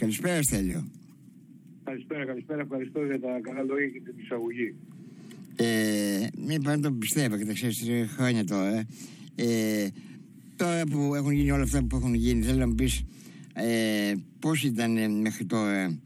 Καλησπέρα 0.00 0.42
Στέλιο. 0.42 0.84
Καλησπέρα, 1.84 2.24
καλησπέρα. 2.24 2.60
Ευχαριστώ 2.60 3.04
για 3.04 3.20
τα 3.20 3.40
καλά 3.42 3.62
λόγια 3.62 3.88
και 3.88 4.00
την 4.00 4.14
εισαγωγή. 4.16 4.74
Ε, 5.56 6.26
μην 6.46 6.62
πάντα 6.62 6.88
το 6.88 6.94
πιστεύω 6.94 7.36
και 7.36 7.44
τα 7.44 7.52
ξέρεις 7.52 7.82
χρόνια 8.16 8.44
τώρα. 8.44 8.86
Ε, 9.34 9.88
τώρα 10.56 10.82
που 10.90 11.14
έχουν 11.14 11.32
γίνει 11.32 11.50
όλα 11.50 11.62
αυτά 11.62 11.84
που 11.84 11.96
έχουν 11.96 12.14
γίνει, 12.14 12.42
θέλω 12.42 12.58
να 12.58 12.66
μου 12.66 12.74
πεις 12.74 13.04
ε, 13.54 14.14
πώς 14.38 14.64
ήταν 14.64 15.20
μέχρι 15.20 15.44
τώρα 15.44 15.98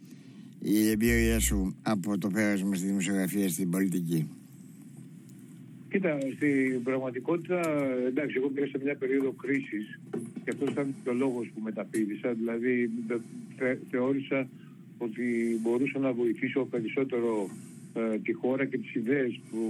η 0.61 0.89
εμπειρία 0.89 1.41
σου 1.41 1.77
από 1.83 2.19
το 2.19 2.29
πέρασμα 2.29 2.75
στη 2.75 2.87
δημοσιογραφία 2.87 3.49
στην 3.49 3.71
πολιτική; 3.71 4.29
Κοίτα, 5.95 6.19
στην 6.37 6.83
πραγματικότητα, 6.83 7.61
εντάξει, 8.07 8.37
εγώ 8.37 8.49
πήρα 8.49 8.67
σε 8.67 8.81
μια 8.83 8.97
περίοδο 8.97 9.33
κρίσης 9.33 10.01
και 10.45 10.51
αυτός 10.51 10.71
ήταν 10.71 10.95
και 11.05 11.11
ο 11.11 11.13
λόγος 11.13 11.51
που 11.55 11.61
μεταπίδησα. 11.61 12.33
Δηλαδή, 12.33 12.91
θεώρησα 13.91 14.49
ότι 14.99 15.59
μπορούσα 15.63 15.99
να 15.99 16.13
βοηθήσω 16.13 16.65
περισσότερο 16.65 17.49
ε, 17.95 18.19
τη 18.19 18.33
χώρα 18.33 18.65
και 18.65 18.79
τις 18.79 18.95
ιδέες 18.95 19.41
που, 19.51 19.61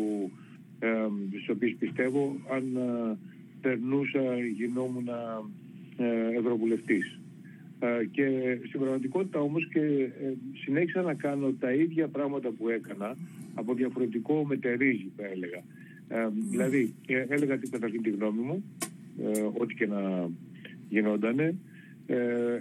ε, 0.78 0.88
στις 1.28 1.48
οποίες 1.48 1.74
πιστεύω 1.78 2.36
αν 2.50 2.77
ε, 2.77 3.16
περνούσα, 3.61 4.38
γινόμουν 4.56 5.09
ε, 5.97 6.38
ευρωβουλευτής. 6.38 7.19
Ε, 7.78 8.05
και 8.11 8.59
στην 8.66 8.80
πραγματικότητα 8.80 9.41
όμως 9.41 9.69
και 9.69 9.80
ε, 9.80 10.33
συνέχισα 10.64 11.02
να 11.02 11.14
κάνω 11.14 11.52
τα 11.61 11.72
ίδια 11.72 12.09
πράγματα 12.09 12.50
που 12.50 12.69
έκανα 12.69 13.16
από 13.55 13.75
διαφορετικό 13.75 14.45
μετερίζει 14.45 15.11
θα 15.16 15.27
έλεγα. 15.27 15.62
Δηλαδή 16.50 16.94
έλεγα 17.28 17.58
την 17.58 17.70
καταρχήν 17.70 18.02
τη 18.02 18.10
γνώμη 18.10 18.40
μου, 18.40 18.64
ό,τι 19.58 19.74
και 19.74 19.86
να 19.86 20.30
γινότανε, 20.88 21.54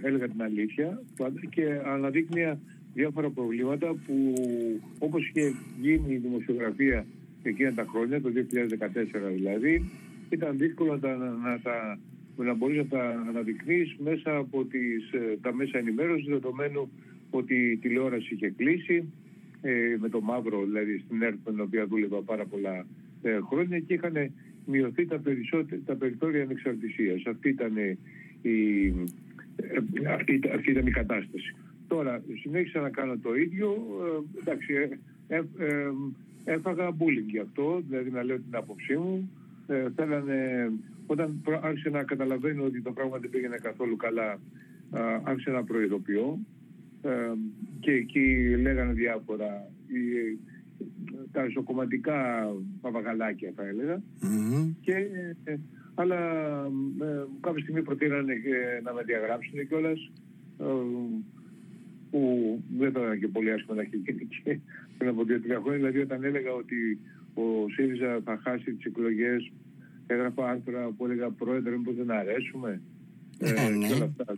έλεγα 0.01 0.27
την 0.27 0.41
αλήθεια 0.41 1.01
και 1.49 1.79
αναδείκνυα 1.85 2.59
διάφορα 2.93 3.29
προβλήματα 3.29 3.95
που 4.05 4.33
όπως 4.99 5.27
είχε 5.27 5.53
γίνει 5.81 6.13
η 6.13 6.17
δημοσιογραφία 6.17 7.05
εκείνα 7.43 7.73
τα 7.73 7.85
χρόνια, 7.89 8.21
το 8.21 8.31
2014 8.35 8.35
δηλαδή, 9.35 9.91
ήταν 10.29 10.57
δύσκολο 10.57 10.91
να, 10.91 10.99
τα, 10.99 11.15
να, 11.17 11.59
τα, 11.59 11.99
να 12.35 12.53
μπορείς 12.53 12.77
να 12.77 12.85
τα 12.85 13.09
αναδεικνύεις 13.29 13.95
μέσα 14.03 14.35
από 14.35 14.65
τις, 14.65 15.11
ε, 15.11 15.37
τα 15.41 15.53
μέσα 15.53 15.77
ενημέρωσης 15.77 16.27
δεδομένου 16.27 16.91
ότι 17.29 17.55
η 17.55 17.77
τηλεόραση 17.77 18.33
είχε 18.33 18.49
κλείσει 18.49 19.13
ε, 19.61 19.95
με 19.99 20.09
το 20.09 20.21
μαύρο 20.21 20.63
δηλαδή 20.63 20.97
στην 21.05 21.21
ΕΡΤ 21.21 21.37
με 21.45 21.51
την 21.51 21.61
οποία 21.61 21.85
δούλευα 21.85 22.21
πάρα 22.21 22.45
πολλά 22.45 22.75
ε, 22.77 22.85
χρόνια 23.49 23.79
και 23.79 23.93
είχαν 23.93 24.31
μειωθεί 24.65 25.05
τα, 25.05 25.21
τα 25.85 25.95
περιθώρια 25.95 26.43
ανεξαρτησίας. 26.43 27.25
Αυτή 27.25 27.49
ήταν 27.49 27.77
η, 28.41 28.87
ε, 29.55 30.07
αυτή, 30.13 30.41
αυτή 30.53 30.71
ήταν 30.71 30.87
η 30.87 30.91
κατάσταση. 30.91 31.55
Τώρα 31.87 32.21
συνέχισα 32.41 32.79
να 32.79 32.89
κάνω 32.89 33.17
το 33.17 33.35
ίδιο. 33.35 33.69
Ε, 34.01 34.39
εντάξει, 34.39 34.73
ε, 35.27 35.35
ε, 35.57 35.91
έφαγα 36.43 36.89
bullying 36.89 37.27
γι' 37.27 37.39
αυτό, 37.39 37.83
δηλαδή 37.87 38.09
να 38.09 38.23
λέω 38.23 38.35
την 38.35 38.55
άποψή 38.55 38.97
μου. 38.97 39.31
Ε, 39.67 39.87
θέλανε, 39.95 40.71
όταν 41.05 41.41
άρχισε 41.61 41.89
να 41.89 42.03
καταλαβαίνω 42.03 42.63
ότι 42.63 42.81
το 42.81 42.91
πράγμα 42.91 43.17
δεν 43.17 43.29
πήγαινε 43.29 43.57
καθόλου 43.61 43.95
καλά, 43.95 44.39
άρχισε 45.23 45.51
να 45.51 45.63
προειδοποιώ. 45.63 46.39
και 47.79 47.91
εκεί 47.91 48.55
λέγανε 48.61 48.93
διάφορα 48.93 49.71
τα 51.31 51.45
ισοκομματικά 51.45 52.47
παπαγαλάκια 52.81 53.51
θα 53.55 53.67
έλεγα. 53.67 54.01
Και, 54.81 55.07
αλλά 55.95 56.17
κάποια 57.41 57.61
στιγμή 57.61 57.81
προτείνανε 57.81 58.33
να 58.83 58.93
με 58.93 59.03
διαγράψουν 59.03 59.67
κιόλας 59.67 60.11
που 62.11 62.61
δεν 62.77 62.89
ήταν 62.89 63.19
και 63.19 63.27
πολύ 63.27 63.51
άσχημα 63.51 63.75
να 63.75 63.81
έχει 63.81 63.97
γίνει 63.97 64.25
και 64.25 64.59
πριν 64.97 65.09
από 65.09 65.23
δύο-τρία 65.23 65.59
χρόνια. 65.59 65.77
Δηλαδή, 65.77 65.99
όταν 65.99 66.23
έλεγα 66.23 66.51
ότι 66.51 66.99
ο 67.33 67.69
ΣΥΡΙΖΑ 67.75 68.21
θα 68.23 68.39
χάσει 68.43 68.73
τις 68.73 68.85
εκλογές, 68.85 69.51
έγραφα 70.07 70.49
άρθρα 70.49 70.89
που 70.97 71.05
έλεγα 71.05 71.29
Πρόεδρε, 71.29 71.77
μήπως 71.77 71.95
δεν 71.95 72.11
αρέσουμε; 72.11 72.81
Ε, 73.39 73.65
ε, 73.65 73.69
ναι. 73.69 73.87
και 73.87 73.93
όλα 73.93 74.03
αυτά. 74.03 74.37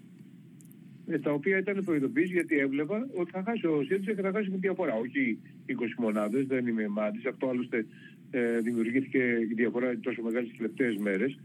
Ε, 1.08 1.20
τα 1.20 1.32
οποία 1.32 1.58
ήταν 1.58 1.84
προειδοποίηση 1.84 2.34
γιατί 2.34 2.58
έβλεπα 2.60 3.08
ότι 3.16 3.32
θα 3.32 3.44
χάσει 3.46 3.68
ο 3.68 3.84
ΣΥΡΙΖΑ 3.88 4.14
και 4.14 4.22
θα 4.22 4.32
χάσει 4.32 4.50
με 4.50 4.58
διαφορά. 4.58 4.94
Όχι 4.94 5.40
20 5.68 5.72
μονάδες, 5.98 6.46
δεν 6.46 6.68
είμαι 6.68 6.88
μάτι. 6.88 7.28
Αυτό 7.28 7.48
άλλωστε 7.48 7.86
ε, 8.32 8.60
δημιουργήθηκε 8.60 9.18
η 9.52 9.54
διαφορά 9.54 10.00
τόσο 10.00 10.22
μεγάλη 10.22 10.48
τις 10.48 10.58
τελευταίες 10.58 10.96
μέρες. 10.98 11.40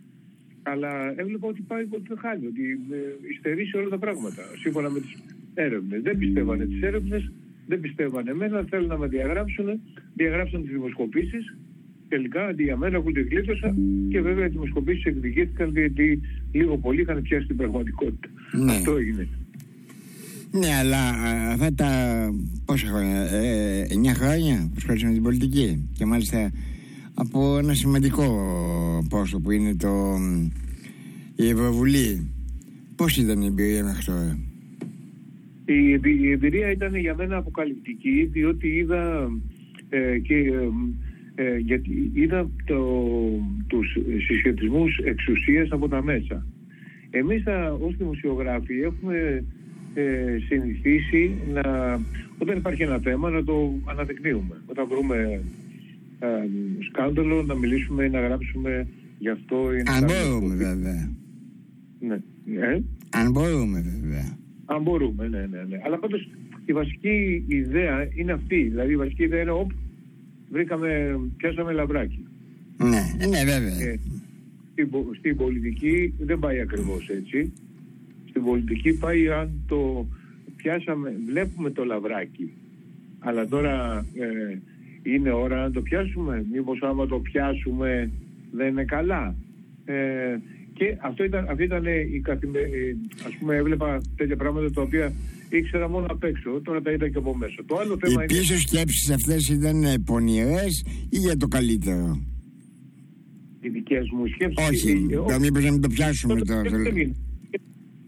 Αλλά 0.63 1.15
έβλεπα 1.17 1.47
ότι 1.49 1.61
πάει 1.61 1.87
ότι 1.91 2.07
θα 2.09 2.17
χάνει, 2.19 2.47
ότι 2.47 2.63
ε, 2.91 2.97
υστερεί 3.31 3.67
σε 3.67 3.77
όλα 3.77 3.89
τα 3.89 3.99
πράγματα. 3.99 4.43
Σύμφωνα 4.59 4.91
με 4.91 5.01
τις 5.01 5.17
έρευνες. 5.55 6.03
Δεν 6.03 6.19
πιστεύανε 6.19 6.65
τις 6.67 6.83
έρευνες, 6.83 7.33
δεν 7.67 7.81
πιστεύανε 7.81 8.31
εμένα, 8.31 8.65
θέλουν 8.71 8.87
να 8.87 8.99
με 8.99 9.07
διαγράψουν. 9.07 9.81
Διαγράψαν 10.15 10.63
τις 10.63 10.71
δημοσκοπήσεις. 10.71 11.57
Τελικά 12.09 12.47
αντί 12.47 12.63
για 12.63 12.77
μένα 12.77 12.97
έχουν 12.97 13.13
τη 13.13 13.23
γλίτωσα 13.23 13.75
και 14.11 14.21
βέβαια 14.21 14.47
οι 14.47 14.49
δημοσκοπήσεις 14.49 15.05
εκδικήθηκαν 15.05 15.71
γιατί 15.71 16.21
λίγο 16.53 16.79
πολύ 16.79 17.01
είχαν 17.01 17.23
πιάσει 17.23 17.47
την 17.47 17.57
πραγματικότητα. 17.57 18.29
Ναι. 18.53 18.73
Αυτό 18.73 18.97
έγινε. 18.97 19.29
Ναι, 20.53 20.75
αλλά 20.81 21.11
αυτά 21.53 21.75
τα 21.75 21.89
πόσα 22.65 22.87
χρόνια, 22.87 23.21
ε, 23.21 23.87
9 23.91 24.15
χρόνια 24.15 24.69
που 24.69 24.75
ασχολείσαι 24.77 25.07
με 25.07 25.13
την 25.13 25.23
πολιτική 25.23 25.89
και 25.93 26.05
μάλιστα 26.05 26.51
από 27.15 27.59
ένα 27.59 27.75
σημαντικό 27.75 28.25
πόσο 29.09 29.41
που 29.41 29.51
είναι 29.51 29.75
το, 29.75 30.17
η 31.37 31.49
Ευρωβουλή. 31.49 32.31
Πώς 32.97 33.17
ήταν 33.17 33.43
η 33.43 33.47
εμπειρία 33.47 33.85
μέχρι 33.85 34.05
τώρα; 34.05 34.39
Η, 35.65 36.31
εμπειρία 36.31 36.71
ήταν 36.71 36.95
για 36.95 37.15
μένα 37.15 37.37
αποκαλυπτική 37.37 38.29
διότι 38.33 38.69
είδα 38.69 39.31
ε, 39.89 40.19
και 40.19 40.35
ε, 40.35 40.69
ε, 41.35 41.57
γιατί 41.57 42.11
είδα 42.15 42.51
το, 42.65 42.81
τους 43.67 43.97
συσχετισμούς 44.27 44.99
εξουσίας 44.99 45.69
από 45.71 45.89
τα 45.89 46.03
μέσα. 46.03 46.47
Εμείς 47.11 47.43
θα, 47.43 47.79
ως 47.81 47.97
δημοσιογράφοι 47.97 48.81
έχουμε 48.81 49.45
ε, 49.95 50.39
συνηθίσει 50.49 51.35
να, 51.53 51.63
όταν 52.39 52.57
υπάρχει 52.57 52.83
ένα 52.83 52.99
θέμα 52.99 53.31
να 53.31 53.45
το 53.45 53.73
αναδεικνύουμε. 53.85 54.63
Όταν 54.67 54.87
βρούμε 54.89 55.43
ε, 56.19 56.27
σκάνδαλο 56.89 57.43
να 57.43 57.55
μιλήσουμε 57.55 58.05
ή 58.05 58.09
να 58.09 58.21
γράψουμε 58.21 58.87
γι' 59.19 59.29
αυτό. 59.29 59.57
Αν 59.85 60.05
μπορούμε 60.05 60.55
βέβαια. 60.55 61.11
Ναι. 62.01 62.15
Ε; 62.61 62.81
Αν 63.11 63.31
μπορούμε 63.31 63.81
βέβαια. 63.81 64.39
Αν 64.65 64.83
μπορούμε, 64.83 65.29
ναι, 65.29 65.39
ναι, 65.39 65.65
ναι. 65.69 65.81
Αλλά 65.85 65.99
πάντως 65.99 66.29
η 66.65 66.73
βασική 66.73 67.45
ιδέα 67.47 68.09
είναι 68.15 68.33
αυτή. 68.33 68.63
Δηλαδή 68.63 68.93
η 68.93 68.97
βασική 68.97 69.23
ιδέα 69.23 69.41
είναι 69.41 69.51
όπου 69.51 69.75
βρήκαμε, 70.51 71.19
πιάσαμε 71.37 71.73
λαβράκι. 71.73 72.27
Ναι, 72.77 73.27
ναι, 73.29 73.45
βέβαια. 73.45 73.89
Ε, 73.89 74.01
στην, 74.73 74.89
στην 75.19 75.37
πολιτική 75.37 76.15
δεν 76.19 76.39
πάει 76.39 76.61
ακριβώς 76.61 77.09
έτσι. 77.09 77.53
Στην 78.31 78.45
πολιτική 78.45 78.99
πάει 78.99 79.29
αν 79.29 79.51
το 79.67 80.07
πιάσαμε, 80.57 81.15
βλέπουμε 81.27 81.71
το 81.71 81.85
λαβράκι. 81.85 82.53
Αλλά 83.19 83.47
τώρα 83.47 84.07
ε, 84.15 84.59
είναι 85.03 85.31
ώρα 85.31 85.63
να 85.63 85.71
το 85.71 85.81
πιάσουμε. 85.81 86.45
Μήπως 86.53 86.79
άμα 86.83 87.07
το 87.07 87.19
πιάσουμε 87.19 88.11
δεν 88.53 88.69
είναι 88.69 88.85
καλά. 88.85 89.35
Ε, 89.85 89.95
και 90.73 90.97
αυτό 91.01 91.25
ήταν, 91.25 91.49
αυτή 91.49 91.63
ήταν 91.63 91.85
η 92.15 92.21
καθημερινή. 92.21 92.91
Α 93.27 93.39
πούμε, 93.39 93.57
έβλεπα 93.57 94.01
τέτοια 94.17 94.37
πράγματα 94.37 94.71
τα 94.71 94.83
οποία 94.83 95.13
ήξερα 95.49 95.89
μόνο 95.89 96.07
απ' 96.09 96.25
έξω. 96.25 96.61
Τώρα 96.65 96.83
τα 96.83 96.91
είδα 96.91 97.09
και 97.09 97.19
από 97.19 97.37
μέσα. 97.37 97.63
Το 97.67 97.77
άλλο 97.77 97.97
θέμα 98.01 98.23
Οι 98.23 98.27
πίσω 98.27 98.53
είναι... 98.53 98.63
σκέψεις 98.63 99.11
αυτές 99.11 99.49
ήταν 99.49 100.03
πονηρές 100.05 100.85
ή 101.11 101.19
για 101.19 101.37
το 101.37 101.47
καλύτερο; 101.49 102.21
Οι 103.61 103.69
δικές 103.69 104.11
μου 104.11 104.27
σκέψεις. 104.27 104.69
Όχι, 104.69 105.07
μήπως 105.41 105.65
να 105.65 105.71
μην 105.71 105.81
το 105.81 105.89
πιάσουμε 105.89 106.41
τώρα. 106.41 106.63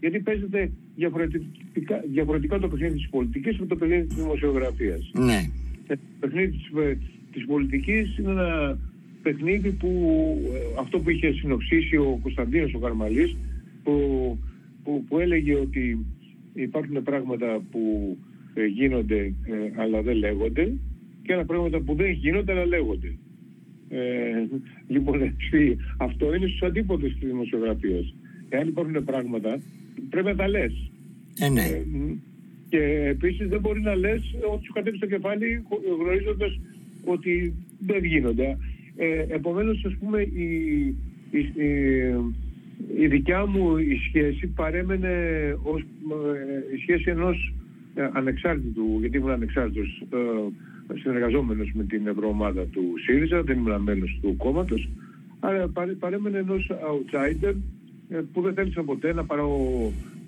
Γιατί 0.03 0.19
παίζεται 0.19 0.71
διαφορετικά, 0.95 2.03
διαφορετικά 2.11 2.59
το 2.59 2.67
παιχνίδι 2.67 2.93
της 2.93 3.09
πολιτικής 3.09 3.55
από 3.59 3.65
το 3.65 3.75
παιχνίδι 3.75 4.05
της 4.05 4.15
δημοσιογραφίας. 4.15 5.11
Ναι. 5.13 5.49
Το 5.87 5.97
παιχνίδι 6.19 6.57
της 7.31 7.41
ε, 7.41 7.45
πολιτικής 7.45 8.17
είναι 8.17 8.31
ένα 8.31 8.79
παιχνίδι 9.21 9.71
που 9.71 9.89
ε, 10.53 10.79
αυτό 10.79 10.99
που 10.99 11.09
είχε 11.09 11.31
συνοψίσει 11.31 11.97
ο 11.97 12.19
Κωνσταντίνος 12.21 12.73
ο 12.73 12.79
Καρμαλής 12.79 13.35
που, 13.83 13.93
που, 14.83 15.03
που 15.07 15.19
έλεγε 15.19 15.55
ότι 15.55 16.05
υπάρχουν 16.53 17.03
πράγματα 17.03 17.61
που 17.71 18.17
ε, 18.53 18.65
γίνονται 18.65 19.21
ε, 19.23 19.81
αλλά 19.81 20.01
δεν 20.01 20.15
λέγονται 20.15 20.73
και 21.21 21.33
άλλα 21.33 21.45
πράγματα 21.45 21.79
που 21.79 21.95
δεν 21.95 22.11
γίνονται 22.11 22.51
αλλά 22.51 22.65
λέγονται. 22.65 23.15
Ε, 23.89 23.99
λοιπόν, 24.87 25.35
αυτό 25.97 26.35
είναι 26.35 26.47
στους 26.47 26.61
αντίποδες 26.61 27.11
της 27.19 27.27
δημοσιογραφίας. 27.27 28.13
Εάν 28.49 28.67
υπάρχουν 28.67 29.03
πράγματα, 29.03 29.59
πρέπει 30.09 30.27
να 30.27 30.35
τα 30.35 30.47
λες. 30.47 30.91
Ε, 31.39 31.49
ναι. 31.49 31.83
και 32.69 32.79
επίσης 33.07 33.47
δεν 33.47 33.59
μπορεί 33.59 33.81
να 33.81 33.95
λες 33.95 34.35
ότι 34.53 34.65
σου 34.65 34.73
κατέβει 34.73 34.97
στο 34.97 35.05
κεφάλι 35.05 35.63
γνωρίζοντας 35.99 36.59
ότι 37.05 37.53
δεν 37.85 38.03
γίνονται. 38.03 38.57
Ε, 38.95 39.25
επομένως, 39.27 39.85
ας 39.85 39.95
πούμε, 39.99 40.21
η, 40.21 40.47
η, 41.31 41.39
η, 41.39 41.69
η 42.97 43.07
δικιά 43.07 43.45
μου 43.45 43.77
η 43.77 43.99
σχέση 44.07 44.47
παρέμενε 44.47 45.15
ως 45.63 45.81
ε, 45.81 46.75
η 46.75 46.77
σχέση 46.81 47.09
ενός 47.09 47.53
ε, 47.95 48.09
ανεξάρτητου, 48.13 48.97
γιατί 48.99 49.17
ήμουν 49.17 49.31
ανεξάρτητος 49.31 50.03
ε, 50.09 50.97
συνεργαζόμενος 50.99 51.71
με 51.73 51.83
την 51.83 52.07
ευρωομάδα 52.07 52.65
του 52.65 52.93
ΣΥΡΙΖΑ, 53.05 53.43
δεν 53.43 53.57
ήμουν 53.57 53.81
μέλος 53.81 54.19
του 54.21 54.35
κόμματος, 54.37 54.89
αλλά 55.39 55.71
παρέμενε 55.99 56.37
ενός 56.37 56.71
outsider 56.71 57.43
ε, 57.43 57.53
που 58.33 58.41
δεν 58.41 58.53
θέλησα 58.53 58.83
ποτέ 58.83 59.13
να 59.13 59.23
πάρω 59.23 59.49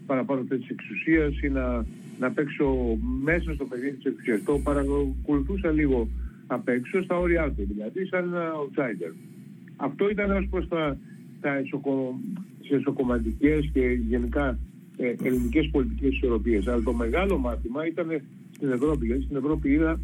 παραπάνω 0.05 0.45
θέση 0.47 0.67
εξουσίας 0.69 1.41
ή 1.41 1.49
να, 1.49 1.85
να 2.19 2.31
παίξω 2.31 2.97
μέσα 3.23 3.53
στο 3.53 3.65
παιχνίδι 3.65 3.95
της 3.95 4.05
εξουσίας. 4.05 4.43
Το 4.43 4.59
παρακολουθούσα 4.63 5.71
λίγο 5.71 6.07
απ' 6.47 6.67
έξω, 6.67 7.03
στα 7.03 7.17
όρια 7.17 7.51
του 7.51 7.67
δηλαδή, 7.73 8.05
σαν 8.05 8.23
ένα 8.23 8.51
outsider. 8.51 9.13
Αυτό 9.75 10.09
ήταν 10.09 10.31
ως 10.31 10.47
προς 10.49 10.67
τα, 10.67 10.97
τα 11.41 11.61
εσωκομματικές 12.69 13.69
και 13.73 13.97
γενικά 14.07 14.57
ε, 14.97 15.13
ελληνικές 15.23 15.69
πολιτικές 15.71 16.13
ισορροπίες. 16.13 16.67
Αλλά 16.67 16.83
το 16.83 16.93
μεγάλο 16.93 17.37
μάθημα 17.37 17.87
ήταν 17.87 18.21
στην 18.51 18.71
Ευρώπη. 18.71 19.05
Γιατί 19.05 19.23
στην 19.23 19.35
Ευρώπη 19.35 19.69
είδα 19.69 19.99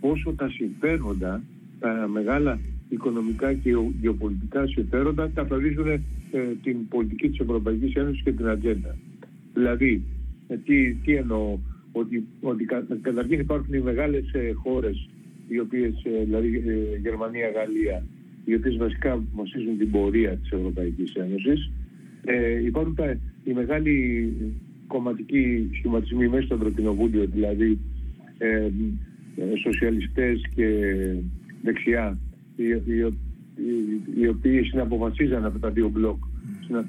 πόσο 0.00 0.32
τα 0.32 0.48
συμφέροντα, 0.48 1.42
τα 1.80 2.08
μεγάλα 2.12 2.58
οικονομικά 2.88 3.52
και 3.52 3.70
γεωπολιτικά 4.00 4.66
συμφέροντα 4.66 5.30
καθορίζουν 5.34 5.88
ε, 5.88 6.02
την 6.62 6.88
πολιτική 6.88 7.28
της 7.28 7.38
Ευρωπαϊκής 7.38 7.94
Ένωσης 7.94 8.22
και 8.22 8.32
την 8.32 8.48
ατζέντα. 8.48 8.96
Δηλαδή, 9.54 10.02
ε, 10.48 10.56
τι, 10.56 10.94
τι 10.94 11.14
εννοώ, 11.14 11.58
ότι, 11.92 12.26
ότι 12.40 12.64
κα, 12.64 12.86
καταρχήν 13.00 13.40
υπάρχουν 13.40 13.74
οι 13.74 13.80
μεγάλες 13.80 14.32
ε, 14.32 14.52
χώρες, 14.52 15.08
οι 15.48 15.58
οποίες, 15.58 15.92
ε, 16.04 16.24
δηλαδή 16.24 16.62
ε, 16.66 16.98
Γερμανία, 16.98 17.50
Γαλλία, 17.50 18.06
οι 18.44 18.54
οποίες 18.54 18.76
βασικά 18.76 19.22
βασίζουν 19.34 19.78
την 19.78 19.90
πορεία 19.90 20.36
της 20.36 20.50
Ευρωπαϊκής 20.50 21.14
Ένωσης. 21.14 21.70
Ε, 22.24 22.64
υπάρχουν 22.64 22.94
τα, 22.94 23.16
οι 23.44 23.52
μεγάλοι 23.52 24.32
κομματικοί 24.86 25.70
σχηματισμοί 25.72 26.28
μέσα 26.28 26.44
στο 26.44 26.54
Ευρωκοινοβούλιο, 26.54 27.26
δηλαδή 27.26 27.78
ε, 28.38 28.68
σοσιαλιστές 29.62 30.40
και 30.54 30.68
δεξιά, 31.62 32.18
οι, 32.56 32.64
οι, 32.64 33.14
οι 34.20 34.28
οποίοι 34.28 34.62
συναποφασίζαν 34.62 35.44
από 35.44 35.58
τα 35.58 35.70
δύο 35.70 35.88
μπλοκ, 35.88 36.18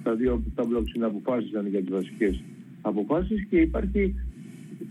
τα 0.03 0.15
δύο 0.15 0.44
τα 0.56 0.65
μπλοκ 0.65 0.88
συναποφάσιζαν 0.88 1.67
για 1.67 1.79
τις 1.79 1.89
βασικές 1.89 2.44
αποφάσεις 2.81 3.45
και 3.50 3.57
υπάρχει 3.57 4.15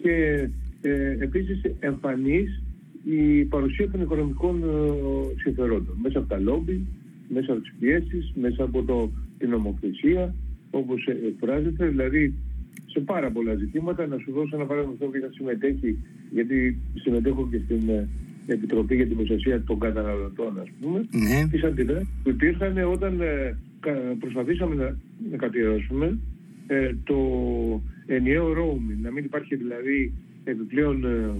και 0.02 0.48
ε, 0.82 1.16
επίσης 1.18 1.60
εμφανής 1.80 2.62
η 3.04 3.44
παρουσία 3.44 3.90
των 3.90 4.00
οικονομικών 4.00 4.62
ε, 4.62 5.40
συμφερόντων 5.42 5.98
μέσα 6.02 6.18
από 6.18 6.28
τα 6.28 6.38
λόμπι, 6.38 6.86
μέσα 7.28 7.52
από 7.52 7.60
τις 7.60 7.74
πιέσεις, 7.78 8.32
μέσα 8.34 8.64
από 8.64 8.82
το, 8.82 9.10
την 9.38 9.50
νομοθεσία 9.50 10.34
όπως 10.70 11.06
εκφράζεται, 11.06 11.86
δηλαδή 11.86 12.34
σε 12.86 13.00
πάρα 13.00 13.30
πολλά 13.30 13.54
ζητήματα. 13.54 14.06
Να 14.06 14.18
σου 14.18 14.32
δώσω 14.32 14.56
ένα 14.56 14.66
παράδειγμα 14.66 14.94
αυτό 14.94 15.06
που 15.06 15.34
συμμετέχει, 15.34 15.98
γιατί 16.30 16.78
συμμετέχω 16.94 17.48
και 17.50 17.60
στην 17.64 17.88
ε, 17.88 18.08
Επιτροπή 18.46 18.94
για 18.94 19.06
την 19.06 19.16
Προστασία 19.16 19.62
των 19.62 19.78
Καταναλωτών, 19.78 20.60
ας 20.60 20.68
πούμε, 20.80 20.98
ναι. 20.98 21.48
τις 21.50 21.64
αντιδράσεις 21.64 22.08
που 22.22 22.30
υπήρχαν 22.30 22.78
όταν 22.92 23.20
ε, 23.20 23.56
προσπαθήσαμε 24.18 24.74
να, 24.74 24.96
να 25.30 25.36
κατηρώσουμε 25.36 26.18
ε, 26.66 26.94
το 27.04 27.16
ενιαίο 28.06 28.52
roaming, 28.52 28.98
να 29.02 29.10
μην 29.10 29.24
υπάρχει 29.24 29.56
δηλαδή 29.56 30.12
επιπλέον 30.44 31.04
ε, 31.04 31.34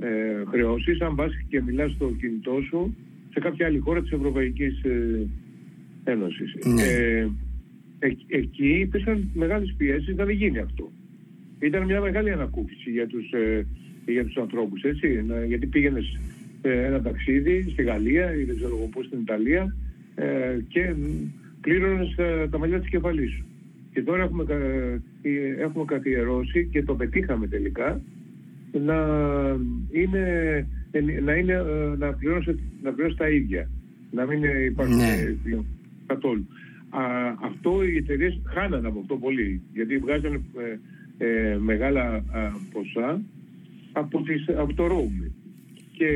ε, 0.00 0.44
χρεώσεις, 0.48 1.00
αν 1.00 1.14
πας 1.14 1.32
και 1.48 1.62
μιλάς 1.62 1.90
στο 1.92 2.12
κινητό 2.20 2.60
σου 2.68 2.96
σε 3.30 3.40
κάποια 3.40 3.66
άλλη 3.66 3.78
χώρα 3.78 4.02
της 4.02 4.10
Ευρωπαϊκής 4.10 4.82
ε, 4.82 5.26
Ένωσης. 6.04 6.54
Ναι. 6.64 6.82
Ε, 6.82 7.28
εκεί 8.26 8.68
υπήρχαν 8.68 9.30
μεγάλες 9.34 9.74
πιέσεις 9.76 10.16
να 10.16 10.24
μην 10.24 10.36
γίνει 10.36 10.58
αυτό. 10.58 10.92
Ήταν 11.60 11.84
μια 11.84 12.00
μεγάλη 12.00 12.30
ανακούφιση 12.30 12.90
για 12.90 13.06
τους, 13.06 13.30
ε, 14.08 14.12
για 14.12 14.24
τους 14.24 14.36
ανθρώπους, 14.36 14.82
έτσι, 14.82 15.24
γιατί 15.46 15.66
πήγαινες 15.66 16.18
ε, 16.62 16.84
ένα 16.84 17.02
ταξίδι 17.02 17.66
στη 17.72 17.82
Γαλλία 17.82 18.34
ή 18.34 18.44
δεν 18.44 18.56
ξέρω 18.56 18.76
εγώ 18.76 18.88
πώς 18.92 19.06
στην 19.06 19.20
Ιταλία 19.20 19.74
ε, 20.14 20.58
και 20.68 20.94
πλήρωνες 21.60 22.14
ε, 22.16 22.48
τα 22.50 22.58
μαλλιά 22.58 22.80
της 22.80 22.88
κεφαλής 22.88 23.30
σου. 23.30 23.44
Και 23.92 24.02
τώρα 24.02 24.22
έχουμε, 24.22 24.44
ε, 25.22 25.62
έχουμε 25.62 25.84
καθιερώσει 25.84 26.68
και 26.72 26.82
το 26.82 26.94
πετύχαμε 26.94 27.46
τελικά 27.46 28.00
να 28.72 28.96
είναι, 29.90 30.66
να, 31.22 31.34
είναι, 31.34 31.62
να, 31.98 32.12
πληρώσει, 32.12 32.58
να 32.82 32.92
πληρώσει 32.92 33.16
τα 33.16 33.28
ίδια. 33.28 33.70
Να 34.10 34.26
μην 34.26 34.42
υπάρχουν 34.66 34.96
ναι. 34.96 35.34
καθόλου. 36.06 36.46
Α, 36.90 37.02
αυτό 37.42 37.84
οι 37.84 37.96
εταιρείες 37.96 38.40
χάνανε 38.44 38.88
από 38.88 39.00
αυτό 39.00 39.16
πολύ, 39.16 39.60
γιατί 39.72 39.98
βγάζανε 39.98 40.40
ε, 41.18 41.56
μεγάλα 41.58 42.02
α, 42.02 42.22
ποσά 42.72 43.22
από, 43.92 44.22
τις, 44.22 44.48
από 44.48 44.74
το 44.74 44.86
roaming. 44.86 45.30
Και 45.92 46.06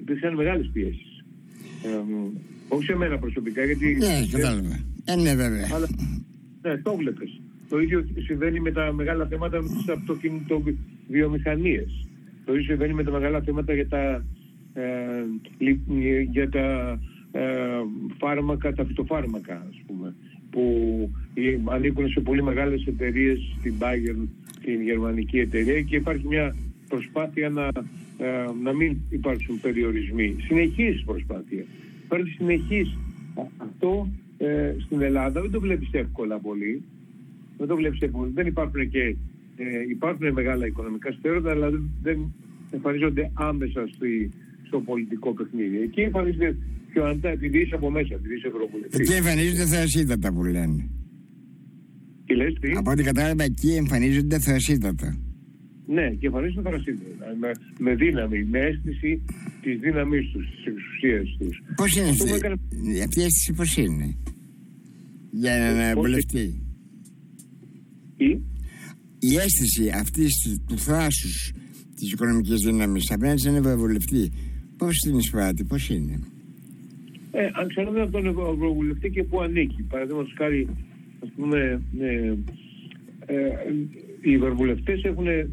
υπήρχαν 0.00 0.34
μεγάλες 0.34 0.70
πιέσεις. 0.72 1.24
Ε, 1.82 1.88
όχι 2.68 2.84
σε 2.84 2.96
μένα 2.96 3.18
προσωπικά, 3.18 3.64
γιατί... 3.64 3.96
Ναι, 3.98 4.26
κατάλαβα. 4.30 4.84
Ε, 5.04 5.16
ναι, 5.16 5.34
βέβαια. 5.34 5.68
Αλλά, 5.72 5.88
ναι, 6.62 6.76
το 6.76 6.96
βλέπεις. 6.96 7.40
Το 7.68 7.78
ίδιο 7.78 8.06
συμβαίνει 8.18 8.60
με 8.60 8.72
τα 8.72 8.92
μεγάλα 8.92 9.26
θέματα 9.26 9.58
της 9.58 9.88
αυτοκινητοβιομηχανίες. 9.88 12.06
Το 12.44 12.52
ίδιο 12.52 12.64
συμβαίνει 12.64 12.94
με 12.94 13.04
τα 13.04 13.10
μεγάλα 13.10 13.40
θέματα 13.40 13.74
για 13.74 13.88
τα, 13.88 14.24
ε, 14.74 15.24
για 16.30 16.48
τα 16.48 16.98
ε, 17.32 17.42
φάρμακα, 18.18 18.72
τα 18.72 18.84
φυτοφάρμακα, 18.84 19.66
ας 19.68 19.82
πούμε, 19.86 20.14
που 20.50 21.10
ανήκουν 21.64 22.08
σε 22.08 22.20
πολύ 22.20 22.42
μεγάλες 22.42 22.86
εταιρείες, 22.86 23.54
στην 23.58 23.74
Bayern, 23.78 24.28
την 24.64 24.82
γερμανική 24.82 25.38
εταιρεία 25.38 25.80
και 25.80 25.96
υπάρχει 25.96 26.26
μια 26.26 26.56
προσπάθεια 26.88 27.48
να, 27.48 27.66
ε, 28.18 28.46
να 28.62 28.72
μην 28.72 28.96
υπάρξουν 29.10 29.60
περιορισμοί. 29.60 30.36
Συνεχής 30.46 31.02
προσπάθεια. 31.04 31.64
Υπάρχει 32.04 32.30
συνεχής. 32.30 32.96
Αυτό 33.56 34.08
ε, 34.38 34.74
στην 34.84 35.00
Ελλάδα 35.02 35.40
δεν 35.40 35.50
το 35.50 35.60
βλέπεις 35.60 35.88
εύκολα 35.92 36.38
πολύ. 36.38 36.82
Δεν 37.58 37.66
το 37.66 37.76
βλέπεις 37.76 38.00
εύκολα. 38.00 38.30
Δεν 38.34 38.46
υπάρχουν 38.46 38.88
και 38.88 39.16
ε, 39.56 39.64
υπάρχουν 39.90 40.32
μεγάλα 40.32 40.66
οικονομικά 40.66 41.12
συμφέροντα, 41.12 41.50
αλλά 41.50 41.70
δεν, 41.70 41.90
δεν 42.02 42.34
εμφανίζονται 42.70 43.30
άμεσα 43.34 43.88
στη, 43.94 44.30
στο 44.66 44.80
πολιτικό 44.80 45.32
παιχνίδι. 45.32 45.80
Εκεί 45.80 46.00
εμφανίζεται 46.00 46.56
πιο 46.92 47.04
αντά, 47.04 47.28
επειδή 47.28 47.58
είσαι 47.60 47.74
από 47.74 47.90
μέσα, 47.90 48.14
επειδή 48.14 48.34
είσαι 48.34 48.46
ευρωβουλευτής. 48.46 48.98
Εκεί 48.98 49.12
εμφανίζονται 49.12 49.66
θεασίτατα 49.66 50.32
που 50.32 50.44
λένε. 50.44 50.88
Τι 52.26 52.34
λες, 52.36 52.54
τι; 52.60 52.70
Από 52.74 52.90
ό,τι 52.90 53.02
κατάλαβα, 53.02 53.44
εκεί 53.44 53.74
εμφανίζονται 53.74 54.38
θεασίτατα. 54.38 55.18
Ναι, 55.86 56.10
και 56.10 56.26
εμφανίζονται 56.26 56.70
θεασίτατα. 56.70 57.36
Με, 57.40 57.50
με 57.78 57.94
δύναμη, 57.94 58.44
με 58.44 58.58
αίσθηση 58.58 59.22
της 59.62 59.78
δύναμής 59.80 60.30
τους, 60.32 60.46
της 60.50 60.64
εξουσίας 60.66 61.36
τους. 61.38 61.62
Πώς 61.76 61.96
είναι 61.96 62.08
αυτή, 62.08 62.32
έκανε... 62.32 62.54
αυτή 63.04 63.20
η 63.20 63.22
αίσθηση, 63.22 63.52
πώς 63.56 63.76
είναι, 63.76 64.16
για 65.30 65.52
έναν 65.52 65.94
βουλευτή. 65.94 66.62
Τι; 68.16 68.26
Η 69.18 69.36
αίσθηση 69.36 69.90
αυτής 69.94 70.32
του 70.68 70.78
θράσους 70.78 71.52
της 71.96 72.12
οικονομικής 72.12 72.60
δύναμης 72.66 73.10
απέναντι 73.10 73.40
σε 73.40 73.48
έναν 73.48 73.78
βουλευτή, 73.78 74.32
πώς 74.76 74.96
την 74.96 75.18
εισπράττει, 75.18 75.64
πώς 75.64 75.88
είναι; 75.88 76.18
Ε, 77.32 77.50
αν 77.52 77.68
ξέρουμε 77.68 78.00
από 78.00 78.12
τον 78.12 78.26
Ευρωβουλευτή 78.26 79.10
και 79.10 79.22
πού 79.22 79.40
ανήκει. 79.40 79.82
Παραδείγματος 79.82 80.34
χάρη, 80.36 80.68
ας 81.24 81.30
πούμε, 81.36 81.82
ε, 82.00 82.34
ε, 83.26 83.50
οι 84.20 84.34
ευρωβουλευτέ 84.34 85.00
έχουν 85.02 85.26
ε, 85.26 85.48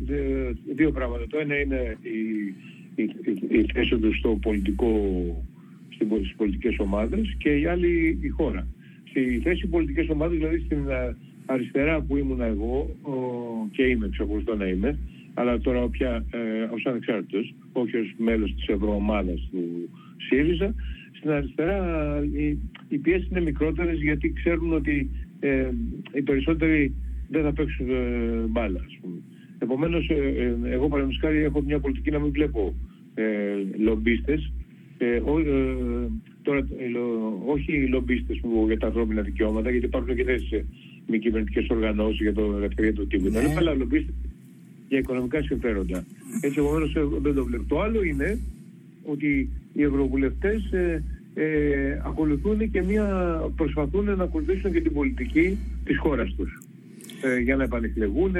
δύο 0.75 0.91
πράγματα. 0.91 1.27
Το 1.27 1.37
ένα 1.37 1.59
είναι 1.59 1.97
η, 2.01 2.19
η, 2.95 3.03
η, 3.03 3.59
η 3.59 3.65
θέση 3.73 3.97
τους 3.97 4.17
στο 4.17 4.39
πολιτικό, 4.41 4.91
στις 5.93 6.35
πολιτικές 6.37 6.79
ομάδες 6.79 7.35
και 7.37 7.49
η 7.49 7.65
άλλη 7.65 8.19
η 8.21 8.27
χώρα. 8.27 8.67
Στη 9.09 9.41
θέση 9.43 9.67
πολιτικές 9.67 10.09
ομάδες, 10.09 10.37
δηλαδή 10.37 10.59
στην 10.59 10.83
αριστερά 11.45 12.01
που 12.01 12.17
ήμουν 12.17 12.41
εγώ 12.41 12.95
ο, 13.01 13.13
και 13.71 13.83
είμαι, 13.83 14.05
εξακολουθώ 14.05 14.55
να 14.55 14.65
είμαι, 14.65 14.97
αλλά 15.33 15.59
τώρα 15.59 15.89
πια 15.89 16.25
ε, 16.31 16.63
ως 16.73 16.85
ανεξάρτητος, 16.85 17.53
όχι 17.71 17.97
ως 17.97 18.13
μέλος 18.17 18.53
της 18.55 18.67
ευρωομάδας 18.67 19.47
του 19.51 19.89
ΣΥΡΙΖΑ, 20.17 20.73
στην 21.11 21.31
αριστερά 21.31 21.79
οι, 22.33 22.57
οι 22.89 22.97
πιέσεις 22.97 23.29
είναι 23.29 23.41
μικρότερες 23.41 24.01
γιατί 24.01 24.33
ξέρουν 24.33 24.73
ότι 24.73 25.09
ε, 25.41 25.69
οι 26.13 26.21
περισσότεροι 26.21 26.93
δεν 27.29 27.43
θα 27.43 27.53
παίξουν 27.53 27.89
ε, 27.89 28.45
μπάλα, 28.49 28.79
ας 28.85 28.97
πούμε. 29.01 29.15
Επομένως, 29.59 30.09
ε, 30.09 30.13
ε, 30.13 30.71
εγώ 30.71 30.87
παραδείγματος 30.87 31.43
έχω 31.43 31.61
μια 31.61 31.79
πολιτική 31.79 32.11
να 32.11 32.19
μην 32.19 32.31
βλέπω 32.31 32.73
ε, 33.13 33.23
λομπίστες, 33.77 34.51
ε, 34.97 35.21
ό, 35.25 35.39
ε, 35.39 35.75
τώρα, 36.41 36.67
όχι 37.45 37.73
οι 37.73 37.87
λομπίστες 37.87 38.39
που 38.39 38.63
για 38.67 38.77
τα 38.77 38.87
ανθρώπινα 38.87 39.21
δικαιώματα, 39.21 39.69
γιατί 39.69 39.85
υπάρχουν 39.85 40.15
και 40.15 40.23
θέσεις 40.23 40.63
μη 41.07 41.19
κυβερνητικές 41.19 41.69
οργανώσεις 41.69 42.21
για 42.21 42.33
το 42.33 42.53
ελευθερία 42.57 42.93
του 42.93 43.07
τύπου, 43.07 43.29
ναι. 43.29 43.53
αλλά 43.57 43.73
λομπίστες 43.73 44.13
για 44.87 44.99
οικονομικά 44.99 45.41
συμφέροντα. 45.41 46.05
Έτσι, 46.41 46.59
επομένως, 46.59 46.93
δεν 47.21 47.33
το 47.33 47.45
βλέπω. 47.45 47.63
Το 47.67 47.81
άλλο 47.81 48.03
είναι 48.03 48.39
ότι 49.03 49.49
οι 49.73 49.83
ευρωβουλευτές 49.83 50.73
ε, 51.33 51.43
ε, 51.43 52.01
ακολουθούν 52.05 52.71
και 52.71 52.81
μια, 52.83 53.05
προσπαθούν 53.55 54.05
να 54.05 54.23
ακολουθήσουν 54.23 54.71
και 54.71 54.81
την 54.81 54.93
πολιτική 54.93 55.57
της 55.83 55.97
χώρας 55.99 56.33
τους. 56.37 56.59
ε, 57.23 57.39
για 57.39 57.55
να 57.55 57.63
επανεκλεγούν 57.63 58.35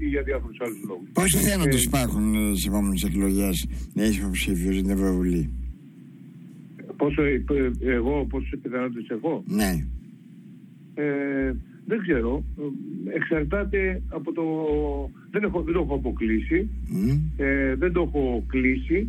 ή 0.00 0.06
για 0.06 0.22
διάφορους 0.22 0.60
άλλους 0.60 0.78
λόγους. 0.88 1.08
Πόσοι 1.12 1.36
θέματος 1.36 1.84
υπάρχουν 1.84 2.34
στις 2.54 2.66
επόμενες 2.66 3.02
εκλογές 3.04 3.66
να 3.94 4.04
είσαι 4.04 4.20
υποψήφιος 4.20 4.74
στην 4.76 4.90
Ευρωβουλή; 4.90 5.50
Πόσο, 6.96 7.22
εγώ, 7.80 8.26
πόσες 8.30 8.58
πιθανότητες 8.62 9.08
έχω; 9.08 9.42
Ναι. 9.46 9.86
Ε, 10.94 11.52
δεν 11.86 11.98
ξέρω. 12.00 12.44
Εξαρτάται 13.14 14.02
από 14.08 14.32
το... 14.32 14.42
Δεν, 15.30 15.42
έχω, 15.42 15.62
δεν 15.62 15.74
το 15.74 15.80
έχω 15.80 15.94
αποκλείσει. 15.94 16.68
Ε, 17.36 17.74
δεν 17.74 17.92
το 17.92 18.00
έχω 18.02 18.44
κλείσει. 18.48 19.08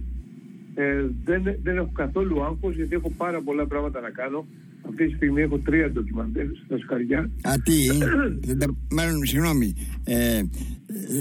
Ε, 0.75 0.83
δεν, 1.23 1.43
δεν 1.63 1.77
έχω 1.77 1.91
καθόλου 1.93 2.43
άγχος 2.43 2.75
γιατί 2.75 2.95
έχω 2.95 3.09
πάρα 3.17 3.41
πολλά 3.41 3.65
πράγματα 3.67 4.01
να 4.01 4.09
κάνω. 4.09 4.45
Αυτή 4.89 5.07
τη 5.07 5.15
στιγμή 5.15 5.41
έχω 5.41 5.57
τρία 5.57 5.91
ντοκιμαντέρ 5.91 6.45
στα 6.65 6.77
σκαριά. 6.77 7.19
Α, 7.19 7.53
τι, 7.63 7.73
μάλλον, 8.91 9.25
συγγνώμη. 9.25 9.73
Ε, 10.03 10.41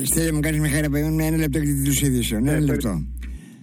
Στέλνε 0.05 0.33
μου 0.33 0.41
κάνεις 0.41 0.61
με 0.61 0.69
χάρη 0.69 0.87
από 0.87 0.97
ένα 0.97 1.37
λεπτό 1.37 1.59
και 1.59 1.65
την 1.65 2.07
ειδήσεων. 2.07 2.47
Ένα 2.47 2.61
λεπτό. 2.61 3.05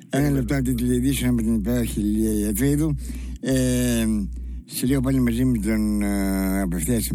Ένα 0.09 0.29
λεπτό 0.29 0.55
από 0.55 0.73
την 0.73 0.91
ειδήσεων 0.91 1.31
από 1.31 1.41
την 1.41 1.53
υπέροχη 1.53 1.99
Λία 1.99 2.33
Ιατρίδου. 2.33 2.95
Ε, 3.39 4.05
σε 4.65 4.85
λίγο 4.85 4.99
πάλι 4.99 5.19
μαζί 5.19 5.45
με 5.45 5.57
τον 5.57 6.01
ε, 6.01 6.61
απευθείας 6.61 7.11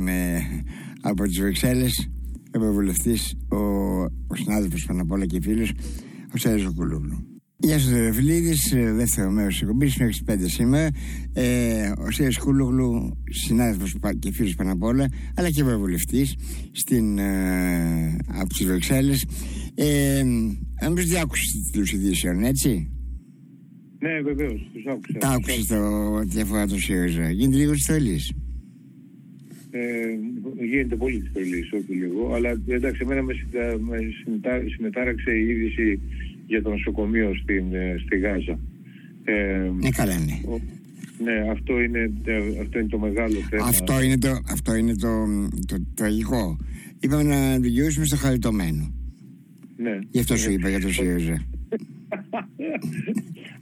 από 1.00 1.22
τις 1.22 1.40
Βρυξέλλες 1.40 2.10
ευρωβουλευτής 2.50 3.36
ο, 3.48 3.56
ο 4.02 4.34
συνάδελφος 4.34 4.84
πάνω 4.86 5.02
απ' 5.02 5.10
όλα 5.10 5.26
και 5.26 5.40
φίλος 5.42 5.72
ο 6.34 6.38
Σέριος 6.38 6.74
Κουλούβλου. 6.74 7.35
Γεια 7.58 7.78
σα, 7.78 7.90
Δερεφιλίδη. 7.90 8.54
Ε, 8.76 8.92
δεύτερο 8.92 9.30
μέρος 9.30 9.52
της 9.52 9.62
εκπομπής 9.62 9.96
μέχρι 9.96 10.14
τι 10.14 10.24
5 10.24 10.48
σήμερα. 10.48 10.88
Ε, 11.32 11.92
ο 11.98 12.10
Σέρι 12.10 12.38
Κούλογλου, 12.38 13.22
συνάδελφος 13.30 13.96
και 14.18 14.32
φίλος 14.32 14.54
πάνω 14.54 14.72
απ' 14.72 14.82
όλα, 14.82 15.08
αλλά 15.36 15.50
και 15.50 15.60
ευρωβουλευτής 15.60 16.36
ε, 16.90 18.16
από 18.26 18.48
τις 18.48 18.66
Βρυξέλλες. 18.66 19.26
Ε, 19.74 20.22
Νομίζω 20.82 21.06
ότι 21.08 21.20
άκουσες 21.20 21.70
τι 21.72 21.96
ειδήσεων, 21.96 22.42
έτσι; 22.44 22.90
Ναι, 23.98 24.20
βεβαίως, 24.20 24.70
τους 24.72 24.84
άκουσα. 24.86 25.18
Τα 25.18 25.28
άκουσες 25.28 25.66
το 25.66 25.76
ότι 26.14 26.40
αφορά 26.40 26.66
τον 26.66 26.78
ΣΥΡΙΖΑ. 26.78 27.30
Γίνεται 27.30 27.56
λίγο 27.56 27.72
της 27.72 27.82
στολή. 27.82 28.20
Ε, 29.70 29.80
γίνεται 30.64 30.96
πολύ 30.96 31.18
της 31.20 31.30
στολή, 31.30 31.60
όχι 31.74 31.92
λίγο. 31.92 32.34
Αλλά 32.34 32.50
εντάξει, 32.66 33.00
εμένα 33.02 33.22
με, 33.22 33.34
με 33.78 34.12
συμμετάραξε 34.74 35.30
η 35.30 35.48
είδηση 35.48 36.00
για 36.46 36.62
το 36.62 36.70
νοσοκομείο 36.70 37.34
στην, 37.34 37.74
ε, 37.74 37.96
στη 38.04 38.18
Γάζα. 38.18 38.58
Ε, 39.24 39.70
ναι, 39.80 39.90
καλά 39.90 40.18
ναι. 40.18 40.40
Ναι, 41.18 41.50
αυτό 41.50 41.80
είναι, 41.80 42.12
αυτό 42.60 42.78
είναι 42.78 42.88
το 42.88 42.98
μεγάλο 42.98 43.34
θέμα. 43.48 43.66
Αυτό 43.66 44.02
είναι 44.02 44.18
το, 44.18 44.28
αυτό 44.50 44.74
είναι 44.74 44.94
το, 44.94 45.08
το, 45.66 45.76
τραγικό. 45.94 46.58
Είπαμε 47.00 47.22
να 47.22 47.58
δικαιούσουμε 47.58 48.06
στο 48.06 48.16
χαριτωμένο. 48.16 48.92
Ναι. 49.76 49.98
Γι' 50.10 50.18
αυτό 50.18 50.36
σου 50.36 50.50
είπα 50.50 50.68
για 50.68 50.80
το 50.80 50.88
ΣΥΡΙΖΑ. 50.88 51.46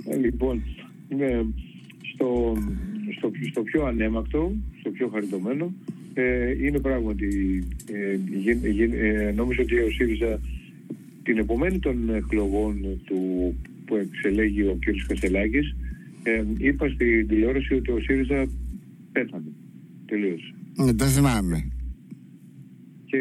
Ε, 0.04 0.16
λοιπόν, 0.24 0.62
ναι, 1.08 1.44
στο, 2.14 2.56
στο, 3.16 3.30
στο, 3.50 3.62
πιο 3.62 3.84
ανέμακτο, 3.84 4.52
στο 4.80 4.90
πιο 4.90 5.08
χαριτωμένο, 5.08 5.72
ε, 6.14 6.64
είναι 6.64 6.78
πράγματι, 6.80 7.62
ε, 7.86 9.32
νόμιζω 9.32 9.62
ότι 9.62 9.78
ο 9.78 9.90
ΣΥΡΙΖΑ 9.90 10.40
την 11.24 11.38
επομένη 11.38 11.78
των 11.78 12.14
εκλογών 12.14 13.00
του 13.04 13.18
που 13.84 13.96
εξελέγει 13.96 14.62
ο 14.62 14.78
κ. 14.80 15.06
Κασελάκης 15.08 15.76
ε, 16.22 16.42
είπα 16.58 16.88
στην 16.88 17.28
τηλεόραση 17.28 17.74
ότι 17.74 17.90
ο 17.90 18.00
ΣΥΡΙΖΑ 18.00 18.46
πέθανε. 19.12 19.52
Τελείωσε. 20.06 20.54
Ναι, 20.76 20.94
το 20.94 21.04
θυμάμαι. 21.04 21.68
Και 23.06 23.18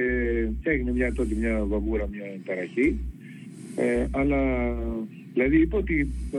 έγινε 0.64 0.92
μια 0.92 1.14
τότε 1.14 1.36
μια 1.36 1.66
βαβούρα, 1.66 2.08
μια 2.12 2.24
ταραχή. 2.46 3.00
Ε, 3.76 4.06
αλλά 4.12 4.40
δηλαδή 5.34 5.62
είπα 5.62 5.78
ότι 5.78 6.10
ε, 6.32 6.38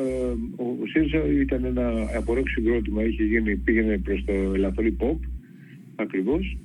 ο, 0.57 0.65
ο 0.83 0.87
ΣΥΡΙΖΑ 0.87 1.27
ήταν 1.41 1.65
ένα 1.65 1.93
απορρόξιο 2.17 2.63
συγκρότημα, 2.63 3.03
είχε 3.03 3.25
γίνει, 3.25 3.57
πήγαινε 3.57 3.99
προς 3.99 4.25
το 4.25 4.33
ελαφρύ 4.33 4.97
pop 5.01 5.17
ακριβώς. 5.97 6.57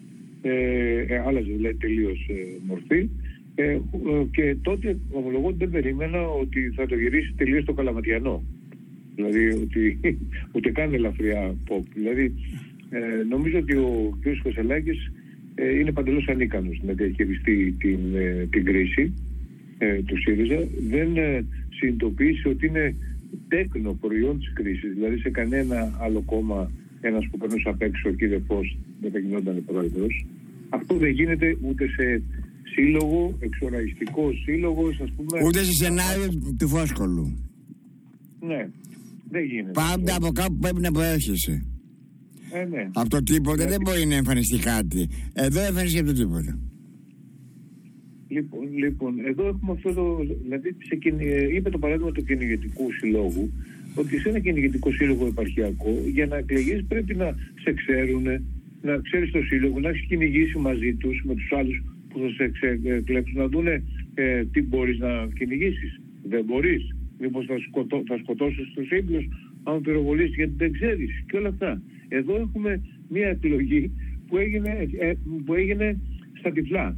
Ε, 0.42 1.00
ε, 1.08 1.20
άλλαζε 1.20 1.52
δηλαδή 1.52 1.76
τελείως 1.76 2.28
ε, 2.30 2.34
μορφή 2.68 3.10
ε, 3.60 3.72
ε, 3.72 3.80
και 4.32 4.56
τότε 4.62 4.98
ομολογώ 5.12 5.48
ότι 5.48 5.58
δεν 5.58 5.70
περίμενα 5.70 6.28
ότι 6.28 6.72
θα 6.76 6.86
το 6.86 6.96
γυρίσει 6.96 7.34
τελείως 7.38 7.66
το 7.66 7.74
καλαματιανό. 7.74 8.44
Δηλαδή 9.16 9.48
ότι 9.48 10.00
ούτε 10.54 10.72
καν 10.72 10.94
ελαφριά 10.94 11.56
pop. 11.68 11.84
Δηλαδή 11.94 12.34
ε, 12.90 13.24
νομίζω 13.30 13.58
ότι 13.58 13.76
ο 13.76 14.18
κ. 14.22 14.26
Κωσελάκης 14.44 15.12
ε, 15.56 15.80
είναι 15.80 15.92
παντελώς 15.92 16.28
ανίκανος 16.28 16.82
να 16.84 16.94
διαχειριστεί 16.94 17.76
την, 17.80 18.00
ε, 18.16 18.48
την 18.50 18.66
κρίση 18.66 19.14
ε, 19.78 20.02
του 20.02 20.18
ΣΥΡΙΖΑ. 20.18 20.68
Δεν 20.90 21.18
ε, 21.18 21.46
συνειδητοποίησε 21.70 22.48
ότι 22.48 22.66
είναι 22.66 22.96
τέκνο 23.48 23.94
προϊόν 24.02 24.40
της 24.40 24.54
κρίσης. 24.54 24.94
Δηλαδή 24.94 25.18
σε 25.18 25.30
κανένα 25.30 25.98
άλλο 26.02 26.22
κόμμα 26.26 26.72
ένας 27.02 27.28
που 27.32 27.38
περνούσε 27.38 27.70
απ' 27.70 27.82
έξω 27.82 28.10
ο 28.10 28.14
κ. 28.14 28.46
Φως 28.46 28.78
δεν 29.02 29.12
θα 29.12 29.20
γινόταν 29.20 29.64
πρόεδρος. 29.66 30.26
Αυτό 30.70 30.96
δεν 30.96 31.10
γίνεται 31.10 31.58
ούτε 31.62 31.88
σε 31.88 32.22
σύλλογο, 32.74 33.38
εξοραϊστικό 33.40 34.32
σύλλογος, 34.44 35.00
ας 35.00 35.12
πούμε. 35.16 35.46
Ούτε 35.46 35.64
σε 35.64 35.72
σενάριο 35.72 36.28
του 36.58 36.68
Φόσκολου. 36.68 37.26
Ναι, 38.40 38.70
δεν 39.30 39.44
γίνεται. 39.44 39.72
Πάντα 39.72 40.16
από 40.16 40.32
κάπου 40.32 40.58
πρέπει 40.58 40.82
να 40.82 40.92
προέρχεσαι. 40.92 41.66
Ε, 42.54 42.66
ναι. 42.66 42.90
Από 42.94 43.10
το 43.10 43.24
τίποτα 43.24 43.68
δεν 43.68 43.82
μπορεί 43.82 44.06
να 44.06 44.16
εμφανιστεί 44.16 44.58
κάτι. 44.58 45.10
Εδώ 45.34 45.62
εμφανιστεί 45.62 46.00
από 46.00 46.08
το 46.08 46.14
τίποτα. 46.14 46.60
Λοιπόν, 48.28 48.78
λοιπόν, 48.78 49.26
εδώ 49.26 49.48
έχουμε 49.48 49.72
αυτό 49.72 49.94
το. 49.94 50.18
Δηλαδή, 50.44 50.76
σε, 50.80 50.98
είπε 51.56 51.70
το 51.70 51.78
παράδειγμα 51.78 52.12
του 52.12 52.24
κυνηγετικού 52.24 52.92
συλλόγου, 53.00 53.52
ότι 53.96 54.20
σε 54.20 54.30
ένα 54.30 54.40
κυνηγετικό 54.40 54.92
σύλλογο 54.92 55.26
επαρχιακό, 55.26 55.92
για 56.14 56.26
να 56.26 56.38
εκλεγείς 56.38 56.86
πρέπει 56.88 57.16
να 57.16 57.36
σε 57.64 57.74
ξέρουν, 57.74 58.24
να 58.82 58.98
ξέρεις 58.98 59.32
το 59.32 59.42
σύλλογο, 59.42 59.80
να 59.80 59.90
έχεις 59.90 60.06
κυνηγήσει 60.08 60.58
μαζί 60.58 60.94
τους 60.94 61.22
με 61.26 61.34
τους 61.34 61.52
άλλους 61.52 61.84
που 62.10 62.20
θα 62.20 62.30
σε 62.60 62.80
εκλέξουν 62.84 63.38
να 63.38 63.48
δούνε 63.48 63.84
ε, 64.14 64.46
τι 64.46 64.62
μπορείς 64.62 64.98
να 64.98 65.28
κυνηγήσεις. 65.38 66.02
Δεν 66.24 66.44
μπορείς. 66.44 66.96
Μήπως 67.20 67.46
θα, 67.46 67.58
σκοτώ, 67.68 68.04
θα 68.08 68.18
σκοτώσεις 68.18 68.72
τους 68.74 68.90
ύπνους 68.90 69.26
αν 69.64 69.82
πυροβολήσεις 69.82 70.36
γιατί 70.36 70.54
δεν 70.58 70.72
ξέρεις 70.72 71.24
και 71.28 71.38
όλα 71.38 71.50
αυτά. 71.50 71.82
Εδώ 72.08 72.36
έχουμε 72.36 72.82
μια 73.10 73.28
εκλογή 73.28 73.92
που 74.28 74.38
έγινε, 74.38 74.90
ε, 75.00 75.14
που 75.46 75.54
έγινε 75.54 76.00
στα 76.40 76.52
τυφλά. 76.52 76.98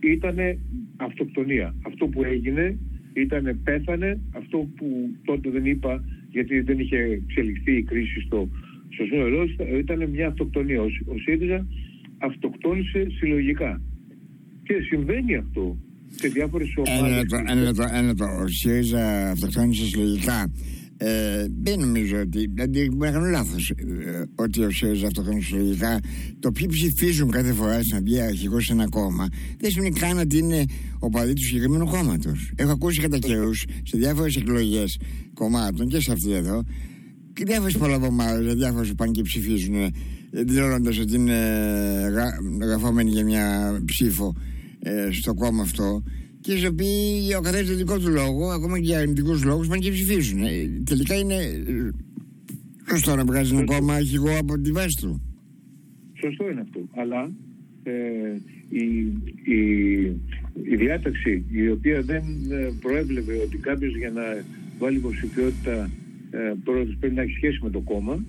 Ήτανε 0.00 0.58
αυτοκτονία. 0.96 1.74
Αυτό 1.86 2.06
που 2.06 2.24
έγινε 2.24 2.78
ήταν 3.12 3.60
πέθανε. 3.64 4.20
Αυτό 4.32 4.68
που 4.76 5.14
τότε 5.24 5.50
δεν 5.50 5.64
είπα 5.64 6.04
γιατί 6.30 6.60
δεν 6.60 6.78
είχε 6.78 6.96
εξελιχθεί 6.96 7.72
η 7.76 7.82
κρίση 7.82 8.20
στο, 8.20 8.48
στο 8.88 9.04
σύνολό 9.04 9.48
ήταν 9.78 10.10
μια 10.10 10.26
αυτοκτονία. 10.26 10.80
Ο, 10.80 10.84
ο 10.84 11.18
ΣΥΡΙΖΑ 11.18 11.66
αυτοκτόνησε 12.18 13.06
συλλογικά. 13.10 13.80
Και 14.66 14.74
συμβαίνει 14.88 15.36
αυτό 15.36 15.76
σε 16.14 16.28
διάφορες 16.28 16.68
ομάδες. 16.76 17.06
Ένα 17.06 17.16
λεπτό, 17.16 17.36
ένα 17.46 17.62
λεπτό, 17.62 17.82
ένα 17.82 18.06
λεπτό. 18.06 18.24
Ο 18.24 18.46
ΣΥΡΙΖΑ 18.46 19.30
αυτοκτόνησε 19.30 19.84
συλλογικά. 19.84 20.52
Ε, 20.96 21.46
δεν 21.62 21.80
νομίζω 21.80 22.20
ότι. 22.20 22.50
Δηλαδή, 22.54 22.90
μπορεί 22.92 23.10
να 23.10 23.18
κάνω 23.18 23.30
λάθος. 23.30 23.70
Ε, 23.70 23.74
ότι 24.34 24.62
ο 24.62 24.70
ΣΥΡΙΖΑ 24.70 25.06
αυτοκτόνησε 25.06 25.46
συλλογικά. 25.48 26.00
Το 26.38 26.52
ποιοι 26.52 26.66
ψηφίζουν 26.66 27.30
κάθε 27.30 27.52
φορά 27.52 27.82
στην 27.82 28.04
βγει 28.04 28.20
αρχηγός 28.20 28.64
σε 28.64 28.72
ένα 28.72 28.88
κόμμα 28.88 29.26
δεν 29.58 29.70
σημαίνει 29.70 29.98
καν 29.98 30.18
ότι 30.18 30.38
είναι 30.38 30.64
ο 30.98 31.08
παδί 31.08 31.32
του 31.32 31.42
συγκεκριμένου 31.42 31.86
κόμματος. 31.86 32.52
Έχω 32.56 32.70
ακούσει 32.70 33.00
κατά 33.00 33.18
καιρούς 33.18 33.64
σε 33.82 33.96
διάφορες 33.98 34.36
εκλογές 34.36 34.98
κομμάτων 35.34 35.88
και 35.88 36.00
σε 36.00 36.12
αυτή 36.12 36.32
εδώ 36.32 36.62
και 37.32 37.44
διάφορες 37.44 37.76
πολλαπομάδε, 37.76 38.54
διάφορες 38.54 38.88
που 38.88 38.94
πάνε 38.94 39.12
και 39.12 39.22
ψηφίζουν 39.22 39.94
δηλώνοντας 40.30 40.98
ότι 40.98 41.14
είναι 41.14 41.38
γραφόμενοι 42.60 43.10
για 43.10 43.24
μια 43.24 43.78
ψήφο 43.84 44.34
ε, 44.88 45.12
στο 45.12 45.34
κόμμα 45.34 45.62
αυτό 45.62 46.02
και 46.40 46.52
οι 46.52 46.66
οποίοι 46.66 47.20
για 47.26 47.38
ο 47.38 47.40
καθένα 47.40 47.68
το 47.68 47.74
δικό 47.74 47.98
του 47.98 48.10
λόγο, 48.10 48.48
ακόμα 48.50 48.78
και 48.78 48.84
για 48.84 48.98
αρνητικούς 48.98 49.44
λόγους, 49.44 49.68
πάνε 49.68 49.80
και 49.80 49.90
ψηφίζουν. 49.90 50.42
Ε, 50.42 50.82
τελικά 50.84 51.14
είναι 51.14 51.34
ε, 51.34 51.90
σωστό 52.90 53.16
να 53.16 53.24
βγάζει 53.24 53.54
ένα 53.54 53.64
κόμμα 53.64 53.94
αρχηγό 53.94 54.38
από 54.38 54.58
τη 54.58 54.72
βάση 54.72 54.96
του. 55.00 55.20
Σωστό 56.20 56.50
είναι 56.50 56.60
αυτό. 56.60 56.80
Αλλά 56.94 57.30
ε, 57.82 57.92
η, 58.68 58.84
η, 59.42 59.60
η 60.62 60.76
διάταξη 60.76 61.44
η 61.50 61.70
οποία 61.70 62.02
δεν 62.02 62.22
ε, 62.50 62.70
προέβλεπε 62.80 63.32
ότι 63.44 63.56
κάποιος 63.56 63.96
για 63.96 64.10
να 64.10 64.22
βάλει 64.78 64.96
υποψηφιότητα 64.96 65.90
ε, 66.30 66.52
πρέπει 66.98 67.14
να 67.14 67.22
έχει 67.22 67.32
σχέση 67.32 67.58
με 67.62 67.70
το 67.70 67.80
κόμμα 67.80 68.24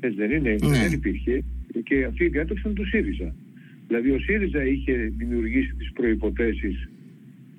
έτσι 0.00 0.18
δεν 0.18 0.30
είναι, 0.30 0.56
ναι. 0.62 0.78
δεν 0.78 0.92
υπήρχε. 0.92 1.44
Και 1.84 2.04
αυτή 2.04 2.24
η 2.24 2.28
διάταξη 2.28 2.60
ήταν 2.60 2.74
του 2.74 2.86
ΣΥΡΙΖΑ. 2.86 3.34
Δηλαδή 3.86 4.10
ο 4.10 4.18
ΣΥΡΙΖΑ 4.18 4.64
είχε 4.64 5.12
δημιουργήσει 5.16 5.74
τις 5.74 5.92
προϋποθέσεις 5.92 6.88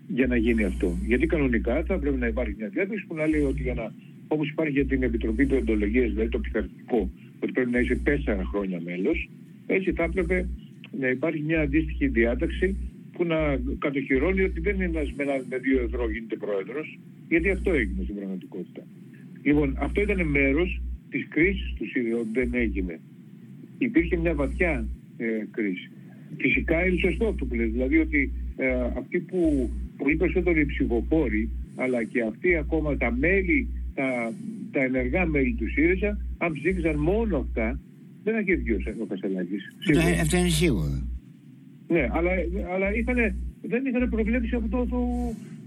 για 0.07 0.27
να 0.27 0.35
γίνει 0.35 0.63
αυτό. 0.63 0.97
Γιατί 1.05 1.25
κανονικά 1.25 1.83
θα 1.83 1.99
πρέπει 1.99 2.17
να 2.17 2.27
υπάρχει 2.27 2.55
μια 2.57 2.67
διάταξη 2.67 3.05
που 3.05 3.15
να 3.15 3.27
λέει 3.27 3.41
ότι 3.41 3.61
για 3.61 3.73
να, 3.73 3.93
όπως 4.27 4.49
υπάρχει 4.49 4.71
για 4.71 4.85
την 4.85 5.03
Επιτροπή 5.03 5.45
του 5.45 5.55
Εντολογίας, 5.55 6.09
δηλαδή 6.11 6.29
το 6.29 6.39
πειθαρχικό, 6.39 7.09
ότι 7.39 7.51
πρέπει 7.51 7.69
να 7.69 7.79
είσαι 7.79 7.95
τέσσερα 7.95 8.43
χρόνια 8.45 8.81
μέλος, 8.83 9.29
έτσι 9.67 9.91
θα 9.91 10.03
έπρεπε 10.03 10.47
να 10.99 11.07
υπάρχει 11.07 11.41
μια 11.41 11.61
αντίστοιχη 11.61 12.07
διάταξη 12.07 12.75
που 13.11 13.23
να 13.23 13.59
κατοχυρώνει 13.79 14.41
ότι 14.41 14.59
δεν 14.59 14.75
είναι 14.75 14.83
ένας 14.85 15.13
με 15.49 15.57
δύο 15.57 15.81
ευρώ 15.81 16.09
γίνεται 16.09 16.35
πρόεδρος, 16.35 16.99
γιατί 17.29 17.49
αυτό 17.49 17.71
έγινε 17.71 18.03
στην 18.03 18.15
πραγματικότητα. 18.15 18.83
Λοιπόν, 19.43 19.75
αυτό 19.79 20.01
ήταν 20.01 20.27
μέρος 20.27 20.81
της 21.09 21.27
κρίσης 21.29 21.73
του 21.77 21.85
ΣΥΡΙΖΑ, 21.87 22.17
δεν 22.33 22.49
έγινε. 22.53 22.99
Υπήρχε 23.77 24.17
μια 24.17 24.33
βαθιά 24.33 24.85
ε, 25.17 25.25
κρίση. 25.51 25.89
Φυσικά 26.37 26.85
είναι 26.85 26.99
σωστό 26.99 27.27
αυτό 27.27 27.45
που 27.45 27.55
λες, 27.55 27.71
δηλαδή 27.71 27.97
ότι 27.97 28.31
ε, 28.57 28.71
αυτοί 28.97 29.19
που 29.19 29.69
πολύ 29.97 30.15
περισσότερο 30.15 30.59
οι 30.59 30.65
ψηφοφόροι, 30.65 31.49
αλλά 31.75 32.03
και 32.03 32.21
αυτοί 32.21 32.55
ακόμα 32.55 32.97
τα 32.97 33.11
μέλη, 33.11 33.67
τα, 33.95 34.33
τα 34.71 34.83
ενεργά 34.83 35.25
μέλη 35.25 35.53
του 35.53 35.69
ΣΥΡΙΖΑ, 35.69 36.19
αν 36.37 36.53
ψήφισαν 36.53 36.95
μόνο 36.95 37.37
αυτά, 37.37 37.79
δεν 38.23 38.33
θα 38.33 38.39
είχε 38.39 38.55
βγει 38.55 38.71
ο 39.01 39.05
Κασελάκης. 39.07 39.73
Ναι, 39.93 40.17
αυτό 40.21 40.37
είναι 40.37 40.49
σίγουρο. 40.49 41.07
Ναι, 41.87 42.07
αλλά, 42.11 42.31
αλλά 42.73 42.87
δεν 43.61 43.85
είχαν 43.85 44.09
προβλέψει 44.09 44.55
αυτό 44.55 44.67
το, 44.67 44.85
το, 44.85 45.01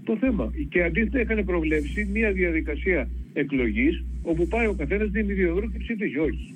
το 0.03 0.17
θέμα. 0.17 0.53
Και 0.69 0.83
αντίθετα 0.83 1.21
είχαν 1.21 1.45
προβλέψει 1.45 2.09
μια 2.13 2.31
διαδικασία 2.31 3.09
εκλογής 3.33 4.03
όπου 4.21 4.47
πάει 4.47 4.67
ο 4.67 4.73
καθένας 4.73 5.09
δίνει 5.09 5.33
δύο 5.33 5.49
ευρώ 5.51 5.69
και 5.69 5.77
ψήφιζε 5.77 6.19
όχι. 6.19 6.53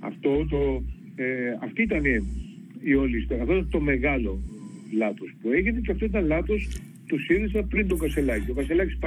Αυτό 0.00 0.46
το, 0.50 0.82
ε, 1.16 1.24
αυτή 1.62 1.82
ήταν 1.82 2.04
η 2.04 2.24
όλη 2.98 3.18
ιστορία. 3.18 3.42
Αυτό 3.42 3.54
ήταν 3.54 3.68
το 3.70 3.80
μεγάλο 3.80 4.40
λάθος 4.92 5.34
που 5.42 5.50
έγινε 5.52 5.80
και 5.80 5.90
αυτό 5.90 6.04
ήταν 6.04 6.26
λάθος 6.26 6.68
του 7.06 7.18
ΣΥΡΙΖΑ 7.20 7.62
πριν 7.62 7.88
τον 7.88 7.98
Κασελάκη. 7.98 8.50
Ο 8.50 8.54
Κασελάκης 8.54 8.98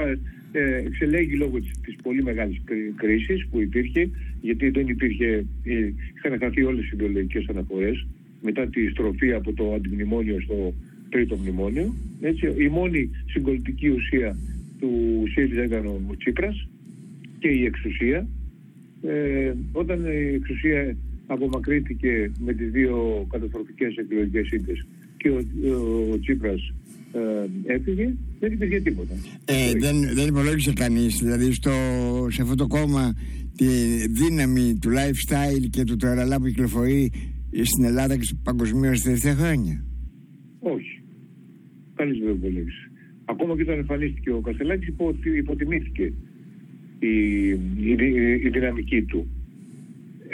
ε, 0.52 0.76
εξελέγει 0.86 1.36
λόγω 1.36 1.60
της, 1.60 1.80
της 1.84 1.96
πολύ 2.02 2.22
μεγάλης 2.22 2.62
κρίσης 2.96 3.46
που 3.50 3.60
υπήρχε 3.60 4.10
γιατί 4.40 4.70
δεν 4.70 4.88
υπήρχε, 4.88 5.44
ε, 5.64 5.92
είχαν 6.16 6.38
χαθεί 6.38 6.62
όλες 6.62 6.84
οι 6.84 6.90
ιδεολογικές 6.92 7.46
αναφορές 7.48 8.06
μετά 8.42 8.66
τη 8.66 8.88
στροφή 8.88 9.32
από 9.32 9.52
το 9.52 9.74
αντιμνημόνιο 9.74 10.40
στο 10.40 10.74
τρίτο 11.08 11.36
μνημόνιο. 11.36 11.94
Έτσι, 12.20 12.54
η 12.58 12.68
μόνη 12.68 13.10
συγκολητική 13.26 13.88
ουσία 13.88 14.36
του 14.80 15.22
ΣΥΡΙΖΑ 15.32 15.64
ήταν 15.64 15.86
ο 15.86 16.14
Τσίπρας 16.18 16.68
και 17.38 17.48
η 17.48 17.64
εξουσία. 17.64 18.26
Ε, 19.02 19.52
όταν 19.72 20.04
η 20.04 20.34
εξουσία 20.34 20.96
απομακρύθηκε 21.26 22.32
με 22.38 22.52
τις 22.52 22.70
δύο 22.70 23.26
καταστροφικές 23.30 23.96
εκλογικές 23.96 24.46
σύντες 24.46 24.86
και 25.16 25.30
ο, 25.30 25.36
ο, 26.12 26.18
Τσίπρας 26.18 26.72
ε, 27.12 27.74
έφυγε, 27.74 28.14
δεν 28.38 28.52
υπήρχε 28.52 28.80
τίποτα. 28.80 29.14
Ε, 29.44 29.72
δεν, 29.78 30.14
δεν 30.14 30.26
υπολόγισε 30.26 30.72
κανείς, 30.72 31.18
δηλαδή 31.18 31.52
στο, 31.52 31.70
σε 32.30 32.42
αυτό 32.42 32.54
το 32.54 32.66
κόμμα 32.66 33.14
τη 33.56 33.66
δύναμη 34.08 34.78
του 34.80 34.90
lifestyle 34.90 35.66
και 35.70 35.84
του 35.84 35.96
τεραλά 35.96 36.40
που 36.40 36.46
κυκλοφορεί 36.46 37.12
στην 37.62 37.84
Ελλάδα 37.84 38.16
και 38.16 38.28
παγκοσμίως 38.42 38.98
τα 38.98 39.04
τελευταία 39.04 39.34
χρόνια. 39.34 39.84
Όχι. 40.58 41.02
Κανείς 41.94 42.18
δεν 42.18 42.34
υπολόγισε. 42.34 42.90
Ακόμα 43.24 43.56
και 43.56 43.62
όταν 43.62 43.78
εμφανίστηκε 43.78 44.30
ο 44.30 44.40
Κασελάκης, 44.40 44.88
υπο, 44.88 45.14
υποτιμήθηκε 45.36 46.12
η, 46.98 47.48
η, 47.48 47.96
η, 48.44 48.48
δυναμική 48.48 49.02
του. 49.02 49.26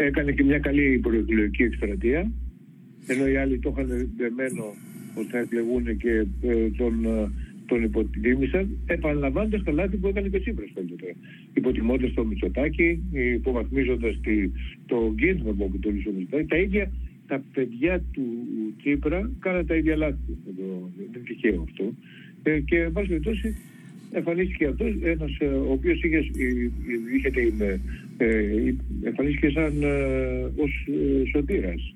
Έκανε 0.00 0.32
και 0.32 0.44
μια 0.44 0.58
καλή 0.58 0.98
προεκλογική 0.98 1.62
εκστρατεία, 1.62 2.30
ενώ 3.06 3.28
οι 3.28 3.36
άλλοι 3.36 3.58
το 3.58 3.74
είχαν 3.76 4.10
δεμένο 4.16 4.64
ότι 5.14 5.28
θα 5.30 5.38
εκλεγούν 5.38 5.96
και 5.96 6.26
ε, 6.42 6.70
τον, 6.76 7.04
ε, 7.04 7.30
τον 7.66 7.82
υποτιμήσαν, 7.82 8.78
επαναλαμβάνοντας 8.86 9.62
τα 9.62 9.72
λάθη 9.72 9.96
που 9.96 10.08
έκανε 10.08 10.28
και 10.28 10.36
ο 10.36 10.40
Τσίπρας 10.40 10.70
τότε. 10.74 11.14
Υποτιμώντας 11.54 12.12
το 12.14 12.24
Μητσοτάκι, 12.24 13.02
υποβαθμίζοντας 13.12 14.20
το 14.86 15.14
κίνδυνο 15.16 15.52
που 15.52 15.64
αποτελούσε 15.64 16.08
ο 16.08 16.12
Μητσοτάκι, 16.12 16.48
τα 16.48 16.56
ίδια 16.56 16.92
τα 17.26 17.42
παιδιά 17.52 18.02
του 18.12 18.22
Τσίπρα 18.78 19.30
κάναν 19.38 19.66
τα 19.66 19.74
ίδια 19.74 19.96
λάθη. 19.96 20.18
Δεν 20.44 21.06
είναι 21.14 21.24
τυχαίο 21.24 21.66
αυτό. 21.68 21.92
Ε, 22.42 22.60
και 22.60 22.78
εν 22.78 22.92
πάση 22.92 23.08
περιπτώσει 23.08 23.56
εμφανίστηκε 24.12 24.66
αυτός, 24.66 24.96
ένας 25.02 25.36
ε, 25.38 25.44
ο 25.44 25.72
οποίος 25.72 26.02
είχε, 26.02 26.16
ε, 26.16 26.22
είχε 27.16 27.30
την, 27.30 27.60
ε, 28.16 28.74
εμφανίστηκε 29.02 29.48
σαν 29.48 29.82
ε, 29.82 30.62
ως 30.62 30.86
ε, 30.86 31.28
σωτήρας. 31.32 31.94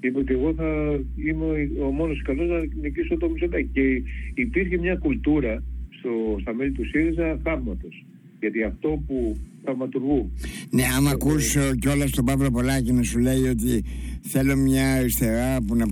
Είπε 0.00 0.18
ότι 0.18 0.32
εγώ 0.32 0.54
θα 0.54 1.00
είμαι 1.16 1.70
ο 1.86 1.90
μόνος 1.90 2.18
ικανός 2.18 2.48
να 2.48 2.58
νικήσω 2.80 3.16
το 3.16 3.28
Μητσοτάκι. 3.28 3.68
Και 3.72 4.02
υπήρχε 4.34 4.78
μια 4.78 4.96
κουλτούρα 4.96 5.62
στο, 5.98 6.10
στα 6.40 6.54
μέλη 6.54 6.70
του 6.70 6.86
ΣΥΡΙΖΑ 6.86 7.40
θαύματος. 7.42 8.04
Γιατί 8.40 8.62
αυτό 8.62 9.02
που 9.06 9.36
θαυματουργού. 9.64 10.32
Ναι, 10.70 10.82
άμα 10.96 11.10
ε, 11.10 11.12
ακούσω 11.12 11.60
κιόλας 11.74 12.10
τον 12.10 12.24
Παύλο 12.24 12.50
Πολάκη 12.50 12.92
να 12.92 13.02
σου 13.02 13.18
λέει 13.18 13.42
ότι 13.42 13.84
θέλω 14.22 14.56
μια 14.56 14.92
αριστερά 14.92 15.62
που 15.66 15.76
να 15.76 15.86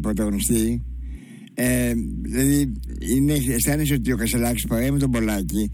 πρωταγωνιστεί. 0.00 0.82
Ε, 1.54 1.92
δηλαδή, 2.22 2.72
είναι, 3.16 3.32
αισθάνεσαι 3.32 3.94
ότι 3.94 4.12
ο 4.12 4.16
Κασελάκης 4.16 4.66
παρέα 4.66 4.92
με 4.92 4.98
τον 4.98 5.10
Πολάκη 5.10 5.70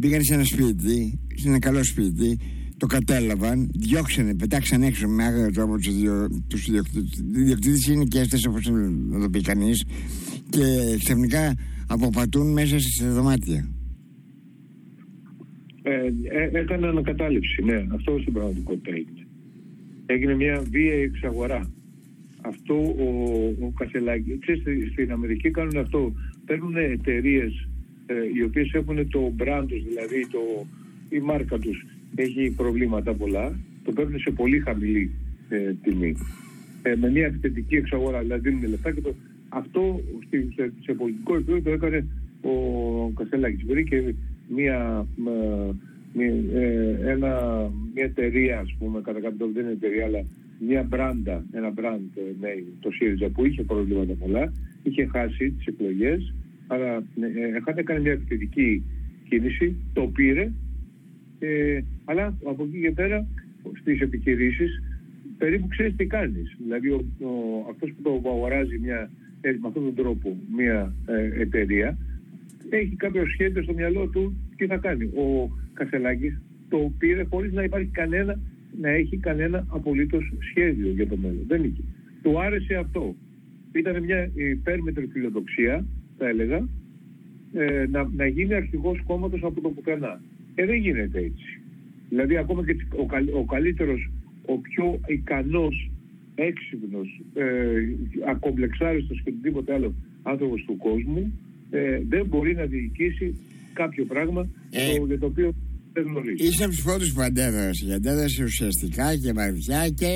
πήγαν 0.00 0.22
σε 0.22 0.34
ένα 0.34 0.44
σπίτι, 0.44 1.18
σε 1.34 1.48
ένα 1.48 1.58
καλό 1.58 1.84
σπίτι, 1.84 2.38
το 2.76 2.86
κατέλαβαν, 2.86 3.70
διώξανε, 3.74 4.34
πετάξαν 4.34 4.82
έξω 4.82 5.08
με 5.08 5.24
άγριο 5.24 5.50
τρόπο 5.50 5.76
τους 6.48 6.66
ιδιοκτήτε. 6.66 7.92
είναι 7.92 8.04
και 8.04 8.18
έστε, 8.18 8.38
όπως 8.48 8.66
να 9.10 9.20
το 9.20 9.30
πει 9.30 9.40
κανείς, 9.40 9.84
και 10.48 10.60
ξαφνικά 10.98 11.54
αποπατούν 11.88 12.52
μέσα 12.52 12.78
σε 12.78 13.08
δωμάτια. 13.08 13.68
Ε, 15.82 15.90
ε, 15.92 16.58
έκανε 16.58 16.86
ανακατάληψη, 16.86 17.62
ναι. 17.62 17.86
Αυτό 17.94 18.18
στην 18.20 18.32
πραγματικότητα 18.32 18.90
έγινε. 18.90 19.26
Έγινε 20.06 20.34
μια 20.34 20.62
βία 20.70 20.94
εξαγορά. 20.94 21.70
Αυτό 22.42 22.74
ο, 22.74 23.08
ο 23.60 23.72
Κασελάκης, 23.78 24.38
ξέρεις, 24.40 24.92
στην 24.92 25.12
Αμερική 25.12 25.50
κάνουν 25.50 25.76
αυτό. 25.76 26.12
Παίρνουν 26.46 26.76
εταιρείες 26.76 27.68
ε, 28.06 28.14
οι 28.34 28.42
οποίες 28.42 28.72
έχουν 28.72 29.08
το 29.10 29.32
brand 29.38 29.64
τους, 29.68 29.84
δηλαδή 29.84 30.26
το, 30.30 30.66
η 31.08 31.18
μάρκα 31.18 31.58
τους 31.58 31.86
έχει 32.14 32.54
προβλήματα 32.56 33.14
πολλά, 33.14 33.58
το 33.84 33.92
παίρνουν 33.92 34.18
σε 34.18 34.30
πολύ 34.30 34.58
χαμηλή 34.58 35.10
ε, 35.48 35.72
τιμή. 35.82 36.16
Ε, 36.82 36.96
με 36.96 37.10
μια 37.10 37.26
επιθετική 37.26 37.76
εξαγορά, 37.76 38.20
δηλαδή 38.20 38.48
δίνουν 38.48 38.70
λεφτά 38.70 38.92
και 38.92 39.00
το, 39.00 39.14
αυτό 39.48 40.00
σε, 40.54 40.72
σε 40.80 40.92
πολιτικό 40.92 41.34
επίπεδο 41.34 41.60
το 41.60 41.70
έκανε 41.70 42.06
ο 42.42 42.52
Κασελάκης. 43.10 43.64
Μπορεί 43.64 43.84
και 43.84 44.14
μια, 44.48 45.06
μια, 46.12 46.34
ε, 46.54 47.10
ένα, 47.10 47.32
μια 47.94 48.04
εταιρεία, 48.04 48.58
ας 48.58 48.76
πούμε, 48.78 49.00
κατά 49.00 49.20
κάποιο 49.20 49.36
τρόπο 49.38 49.52
δεν 49.52 49.62
είναι 49.64 49.72
εταιρεία, 49.72 50.04
αλλά 50.04 50.24
μια 50.66 50.82
μπράντα, 50.82 51.44
ένα 51.52 51.72
brand 51.76 52.18
name, 52.42 52.64
το 52.80 52.90
ΣΥΡΙΖΑ, 52.90 53.28
που 53.28 53.46
είχε 53.46 53.62
προβλήματα 53.62 54.14
πολλά, 54.14 54.52
είχε 54.82 55.06
χάσει 55.06 55.50
τις 55.50 55.66
εκλογές, 55.66 56.34
αλλά 56.66 56.94
ε, 56.96 57.56
είχαν 57.58 57.78
έκανε 57.78 58.00
μια 58.00 58.12
επιθετική 58.12 58.82
κίνηση, 59.28 59.76
το 59.92 60.02
πήρε, 60.02 60.52
ε, 61.38 61.80
αλλά 62.04 62.34
από 62.44 62.64
εκεί 62.64 62.80
και 62.80 62.90
πέρα 62.90 63.26
στις 63.80 64.00
επιχειρήσεις 64.00 64.82
περίπου 65.38 65.68
ξέρεις 65.68 65.96
τι 65.96 66.06
κάνεις. 66.06 66.56
Δηλαδή 66.58 66.88
ο, 66.88 67.04
ο, 67.20 67.30
αυτός 67.70 67.90
που 67.90 68.02
το 68.02 68.28
αγοράζει 68.28 68.78
μια, 68.78 69.10
με 69.42 69.66
αυτόν 69.66 69.84
τον 69.84 69.94
τρόπο 69.94 70.36
μια 70.56 70.94
ε, 71.06 71.40
εταιρεία 71.40 71.98
έχει 72.70 72.96
κάποιο 72.96 73.26
σχέδιο 73.26 73.62
στο 73.62 73.72
μυαλό 73.72 74.06
του 74.06 74.36
τι 74.56 74.66
θα 74.66 74.76
κάνει. 74.76 75.04
Ο 75.04 75.50
Κασελάκης 75.72 76.40
το 76.68 76.92
πήρε 76.98 77.24
χωρίς 77.30 77.52
να 77.52 77.62
υπάρχει 77.62 77.88
κανένα, 77.92 78.38
να 78.80 78.88
έχει 78.88 79.16
κανένα 79.16 79.66
απολύτως 79.68 80.32
σχέδιο 80.50 80.90
για 80.90 81.06
το 81.06 81.16
μέλλον. 81.16 81.44
Δεν 81.46 81.64
είχε. 81.64 81.82
Του 82.22 82.40
άρεσε 82.40 82.74
αυτό. 82.74 83.14
Ήταν 83.72 84.02
μια 84.02 84.30
υπέρμετρη 84.34 85.06
φιλοδοξία, 85.06 85.84
θα 86.18 86.28
έλεγα, 86.28 86.68
ε, 87.52 87.86
να, 87.90 88.08
να 88.16 88.26
γίνει 88.26 88.54
αρχηγός 88.54 89.02
κόμματος 89.06 89.42
από 89.42 89.60
το 89.60 89.68
πουθενά. 89.68 90.20
Ε, 90.54 90.66
δεν 90.66 90.76
γίνεται 90.76 91.18
έτσι. 91.18 91.60
Δηλαδή 92.08 92.36
ακόμα 92.36 92.64
και 92.64 92.76
ο, 92.96 93.38
ο 93.38 93.44
καλύτερος, 93.44 94.10
ο 94.46 94.58
πιο 94.58 95.00
ικανός, 95.06 95.90
έξυπνος, 96.34 97.20
ε, 97.34 97.44
ακομπλεξάριστος 98.26 99.22
και 99.22 99.30
οτιδήποτε 99.30 99.74
άλλο 99.74 99.94
άνθρωπος 100.22 100.64
του 100.64 100.76
κόσμου 100.76 101.32
ε, 101.70 102.00
δεν 102.08 102.26
μπορεί 102.26 102.54
να 102.54 102.64
διοικήσει 102.64 103.34
κάποιο 103.72 104.04
πράγμα 104.04 104.48
ε, 104.70 104.98
το, 104.98 105.06
για 105.06 105.18
το 105.18 105.26
οποίο 105.26 105.54
δεν 105.92 106.04
γνωρίζει. 106.04 106.44
Είσαι 106.46 106.64
από 106.64 106.72
τους 106.72 106.82
πρώτους 106.82 107.12
που 107.12 107.20
αντέδρασε. 107.20 107.84
Και 107.84 107.92
αντέδρασε 107.92 108.44
ουσιαστικά 108.44 109.16
και 109.16 109.32
βαθιά 109.32 109.88
και 109.88 110.12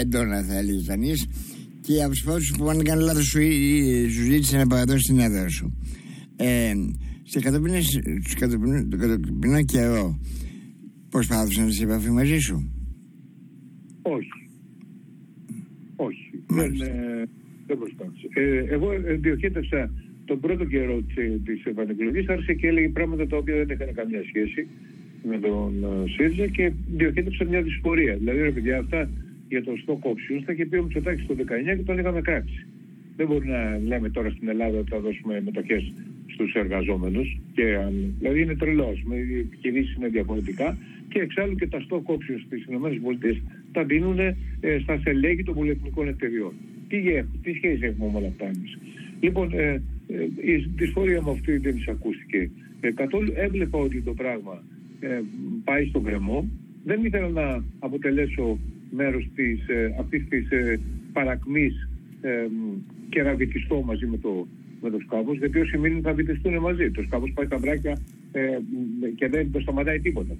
έντονα, 0.00 0.42
θα 0.42 0.58
έλεγε 0.58 0.82
κανείς. 0.86 1.26
Και 1.80 2.02
από 2.02 2.10
τους 2.10 2.22
πρώτους 2.24 2.54
που, 2.58 2.68
αν 2.68 2.82
κάνει 2.82 3.02
λάθος, 3.02 3.26
σου, 3.26 3.40
σου 4.10 4.22
ζήτησε 4.22 4.56
να 4.56 4.66
παραδώσει 4.66 5.02
την 5.02 5.18
έδρα 5.18 5.48
σου. 5.48 5.78
Ε, 6.36 6.72
σε 7.22 7.40
κατοπινό 8.38 9.62
καιρό, 9.64 10.20
προσπάθησαν 11.08 11.64
να 11.64 11.70
σε 11.70 11.84
επαφή 11.84 12.10
μαζί 12.10 12.38
σου; 12.38 12.70
Όχι. 14.02 14.28
Όχι. 15.96 16.30
Δεν, 16.46 16.76
δεν 17.66 17.78
προσπάθησε. 17.78 18.26
Ε, 18.34 18.74
εγώ 18.74 18.88
διοχέτευσα 19.20 19.90
τον 20.26 20.40
πρώτο 20.40 20.64
καιρό 20.64 21.02
της 21.44 21.64
επανεκλογής, 21.64 22.28
άρχισε 22.28 22.54
και 22.54 22.66
έλεγε 22.66 22.88
πράγματα 22.88 23.26
τα 23.26 23.36
οποία 23.36 23.54
δεν 23.56 23.68
είχαν 23.68 23.94
καμιά 23.94 24.22
σχέση 24.28 24.66
με 25.28 25.38
τον 25.38 25.72
ε, 25.84 26.10
ΣΥΡΙΖΑ 26.10 26.46
και 26.46 26.72
διοχέτευσα 26.96 27.44
μια 27.44 27.62
δυσφορία. 27.62 28.14
Δηλαδή, 28.16 28.40
ρε 28.40 28.50
παιδιά, 28.50 28.78
αυτά 28.78 29.08
για 29.48 29.62
το 29.62 29.72
stock 29.86 30.02
options 30.12 30.42
θα 30.44 30.52
είχε 30.52 30.66
πει 30.66 30.76
ο 30.76 30.82
Μητσοτάκης 30.82 31.26
το 31.26 31.34
19 31.38 31.76
και 31.76 31.82
τον 31.82 31.98
είχαμε 31.98 32.20
κράξει. 32.20 32.66
Δεν 33.16 33.26
μπορεί 33.26 33.46
να 33.48 33.78
λέμε 33.86 34.08
τώρα 34.10 34.30
στην 34.30 34.48
Ελλάδα 34.48 34.78
ότι 34.78 34.90
θα 34.90 35.00
δώσουμε 35.00 35.42
μετοχές 35.44 35.92
στους 36.26 36.52
εργαζόμενους. 36.54 37.38
Και, 37.54 37.64
δηλαδή 38.18 38.40
είναι 38.40 38.54
τρελός. 38.54 39.02
Οι 39.28 39.38
επιχειρήσεις 39.38 39.94
είναι 39.96 40.08
διαφορετικά 40.08 40.76
και 41.08 41.18
εξάλλου 41.18 41.54
και 41.54 41.66
τα 41.66 41.78
stock 41.88 42.12
options 42.14 42.42
στις 42.46 42.62
ΗΠΑ 42.62 43.40
τα 43.72 43.84
δίνουν 43.84 44.18
ε, 44.18 44.34
στα 44.82 44.96
στελέχη 44.98 45.42
των 45.42 45.54
πολυεθνικών 45.54 46.08
εταιριών. 46.08 46.52
Τι, 46.88 46.96
τι 47.42 47.52
σχέση 47.52 47.84
έχουμε 47.84 48.10
με 48.12 48.18
όλα 48.18 48.26
αυτά 48.26 48.44
εμείς; 48.44 48.78
Λοιπόν, 49.20 49.52
ε, 49.52 49.62
ε, 49.62 49.80
η 50.40 50.56
δυσφορία 50.76 51.22
μου 51.22 51.30
αυτή 51.30 51.56
δεν 51.56 51.76
εισακούστηκε 51.76 52.50
ε, 52.80 52.90
καθόλου. 52.90 53.32
Έβλεπα 53.34 53.78
ότι 53.78 54.00
το 54.00 54.14
πράγμα 54.14 54.62
ε, 55.00 55.20
πάει 55.64 55.86
στο 55.86 56.00
γκρεμό. 56.00 56.48
Δεν 56.84 57.04
ήθελα 57.04 57.28
να 57.28 57.64
αποτελέσω 57.78 58.58
μέρος 58.90 59.28
της, 59.34 59.68
ε, 59.68 59.94
αυτής 60.00 60.28
της 60.28 60.50
ε, 60.50 60.80
παρακμής 61.12 61.88
ε, 62.20 62.46
και 63.08 63.22
να 63.22 63.34
βυθιστώ 63.34 63.82
μαζί 63.82 64.06
με 64.06 64.18
το, 64.18 64.46
με 64.82 64.90
το 64.90 64.98
σκάφος, 65.00 65.38
γιατί 65.38 65.58
όσοι 65.58 65.78
μείνουν 65.78 66.02
θα 66.02 66.12
βυθιστούν 66.12 66.58
μαζί. 66.58 66.90
Το 66.90 67.02
σκάφος 67.02 67.32
πάει 67.34 67.46
στα 67.46 67.58
βράκια 67.58 67.98
ε, 68.32 68.58
και 69.14 69.28
δεν 69.28 69.50
το 69.52 69.60
σταματάει 69.60 70.00
τίποτα. 70.00 70.36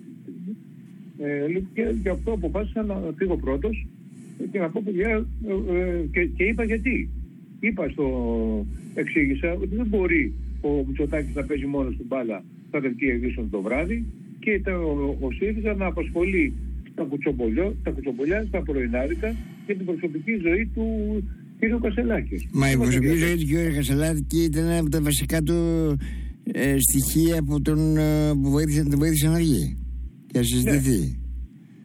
Ε, 1.19 1.47
λοιπόν, 1.47 1.69
και 1.75 1.95
γι' 2.03 2.09
αυτό 2.09 2.33
αποφάσισα 2.33 2.83
να 2.83 3.01
φύγω 3.17 3.37
πρώτος 3.37 3.87
και 4.51 4.59
να 4.59 4.71
πω 4.71 4.83
παιδιά 4.85 5.27
ε, 5.47 6.07
και, 6.13 6.25
και 6.25 6.45
είπα 6.45 6.65
γιατί. 6.65 7.09
Είπα 7.61 7.89
στο 7.89 8.07
εξήγησα 9.01 9.53
ότι 9.53 9.75
δεν 9.77 9.87
μπορεί 9.87 10.33
ο 10.61 10.69
Μητσοτάκης 10.87 11.35
να 11.35 11.45
παίζει 11.45 11.67
μόνος 11.67 11.95
στην 11.95 12.07
μπάλα 12.07 12.45
στα 12.69 12.81
δελτία 12.81 13.13
ειδήσεων 13.15 13.51
το 13.51 13.61
βράδυ 13.61 14.05
και 14.39 14.71
ο, 14.71 15.17
ο 15.21 15.31
ΣΥΡΙΖΑ 15.39 15.75
να 15.75 15.87
απασχολεί 15.87 16.53
τα, 16.95 17.09
τα 17.83 17.91
κουτσομπολιά, 17.91 18.45
στα 18.49 18.63
πρωινάρικα 18.63 19.35
και 19.67 19.75
την 19.75 19.85
προσωπική 19.85 20.33
ζωή 20.47 20.71
του 20.75 20.85
κ. 21.59 21.83
Κασελάκη. 21.83 22.49
Μα 22.53 22.71
η 22.71 22.77
προσωπική 22.77 23.17
ζωή 23.17 23.37
του 23.37 23.47
κ. 23.47 23.75
Κασελάκη 23.75 24.43
ήταν 24.43 24.71
από 24.71 24.91
τα 24.91 25.01
βασικά 25.03 25.43
του 25.43 25.55
ε, 26.53 26.77
στοιχεία 26.79 27.43
που, 27.43 27.63
τον, 27.63 27.97
ε, 27.97 28.31
που 28.43 28.51
βοήθησε, 28.51 28.83
τον 28.83 28.99
βοήθησε 28.99 29.29
να 29.29 29.39
βγει 29.39 29.77
και 30.27 30.39
να 30.39 30.45
συζητηθεί. 30.45 30.99
Ναι. 30.99 31.25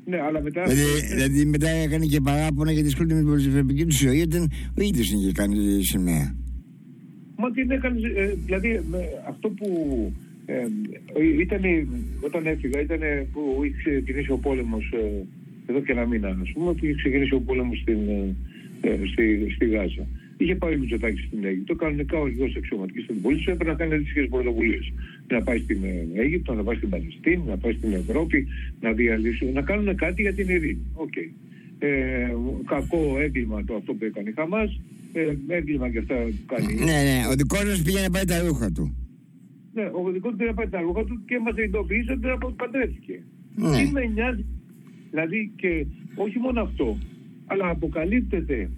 Ναι, 0.06 0.22
αλλά 0.22 0.42
μετά. 0.42 0.64
Δηλαδή, 0.64 1.06
δηλαδή 1.10 1.46
μετά 1.46 1.70
έκανε 1.70 2.06
και 2.06 2.22
παράπονα 2.22 2.72
γιατί 2.72 2.88
ασχολείται 2.88 3.14
με 3.14 3.20
την 3.20 3.30
προσωπική 3.30 3.86
του 3.86 3.96
ζωή, 3.96 4.22
όταν 4.22 4.52
ο 4.78 4.82
ίδιος 4.82 5.12
είχε 5.12 5.32
κάνει 5.32 5.56
τη 5.56 5.84
σημαία. 5.84 6.36
Μα 7.42 7.52
τι 7.52 7.62
έκανε, 7.70 8.00
ε, 8.16 8.34
δηλαδή 8.46 8.82
αυτό 9.28 9.50
που 9.50 9.68
ε, 10.46 10.68
ήταν, 11.40 11.62
όταν 12.22 12.46
έφυγα, 12.46 12.82
ήταν 12.82 13.00
που 13.34 13.62
είχε 13.64 13.82
ξεκινήσει 13.82 14.32
ο 14.32 14.38
πόλεμος 14.38 14.92
ε, 14.94 15.26
εδώ 15.70 15.80
και 15.82 15.92
ένα 15.92 16.06
μήνα, 16.06 16.38
ας 16.42 16.52
πούμε, 16.54 16.74
που 16.74 16.86
είχε 16.86 16.94
ξεκινήσει 16.94 17.34
ο 17.34 17.40
πόλεμος 17.40 17.84
ε, 17.86 17.96
ε, 18.82 18.98
στη, 19.12 19.52
στη 19.56 19.66
Γάζα. 19.66 20.08
Είχε 20.38 20.56
πάει 20.56 20.74
ο 20.76 20.78
Μητσοτάκης 20.78 21.26
στην 21.26 21.46
Αίγυπτο, 21.46 21.76
κανονικά 21.76 22.18
ο 22.20 22.24
αρχηγός 22.24 22.56
αξιωματικής 22.56 23.04
στην 23.04 23.22
πολίτη 23.22 23.52
έπρεπε 23.52 23.72
να 23.72 23.78
κάνει 23.78 23.94
αντίστοιχε 23.94 24.28
πρωτοβουλίες. 24.28 24.92
Να 25.28 25.42
πάει 25.42 25.60
στην 25.60 25.84
ε, 25.84 26.22
Αίγυπτο, 26.22 26.54
να 26.54 26.64
πάει 26.64 26.76
στην 26.76 26.90
Παλαιστίνη, 26.90 27.44
να 27.48 27.58
πάει 27.58 27.74
στην 27.74 27.94
Ευρώπη, 27.94 28.48
να 28.82 28.92
διαλύσουν, 28.92 29.52
να 29.52 29.62
κάνουν 29.62 29.96
κάτι 29.96 30.22
για 30.22 30.34
την 30.34 30.50
ειρήνη. 30.50 30.78
Okay. 30.96 31.30
Ε, 31.80 32.28
κακό 32.66 33.18
έγκλημα 33.20 33.64
το 33.66 33.76
αυτό 33.76 33.94
που 33.94 34.06
έκανε 34.06 34.30
η 34.30 34.34
Χαμάς. 34.36 34.80
Ε, 35.14 35.56
έγκλημα 35.56 35.90
και 35.90 35.98
αυτά 35.98 36.16
που 36.16 36.46
κάνει. 36.46 36.74
Ναι, 36.74 36.98
ναι. 37.08 37.18
Ο 37.32 37.34
δικός 37.36 37.64
μας 37.64 37.82
πήγε 37.82 38.02
να 38.02 38.10
πάει 38.10 38.26
τα 38.26 38.40
ρούχα 38.48 38.72
του. 38.72 38.96
Ναι, 39.74 39.84
ο 39.84 40.12
δικός 40.12 40.32
του 40.32 40.38
πήγε 40.38 40.50
να 40.50 40.56
πάει 40.56 40.70
τα 40.70 40.82
ρούχα 40.82 41.04
του 41.04 41.24
και 41.26 41.40
μας 41.46 41.56
ειδοποίησε 41.58 42.12
ότι 42.12 42.56
παντρεύτηκε. 42.56 43.24
Ναι. 43.56 43.78
Τι 43.78 43.92
με 43.92 44.06
νοιάζει. 44.06 44.46
Δηλαδή 45.10 45.52
και 45.56 45.86
όχι 46.16 46.38
μόνο 46.40 46.62
αυτό, 46.62 46.98
αλλά 47.46 47.70
αποκαλύπτεται 47.70 48.70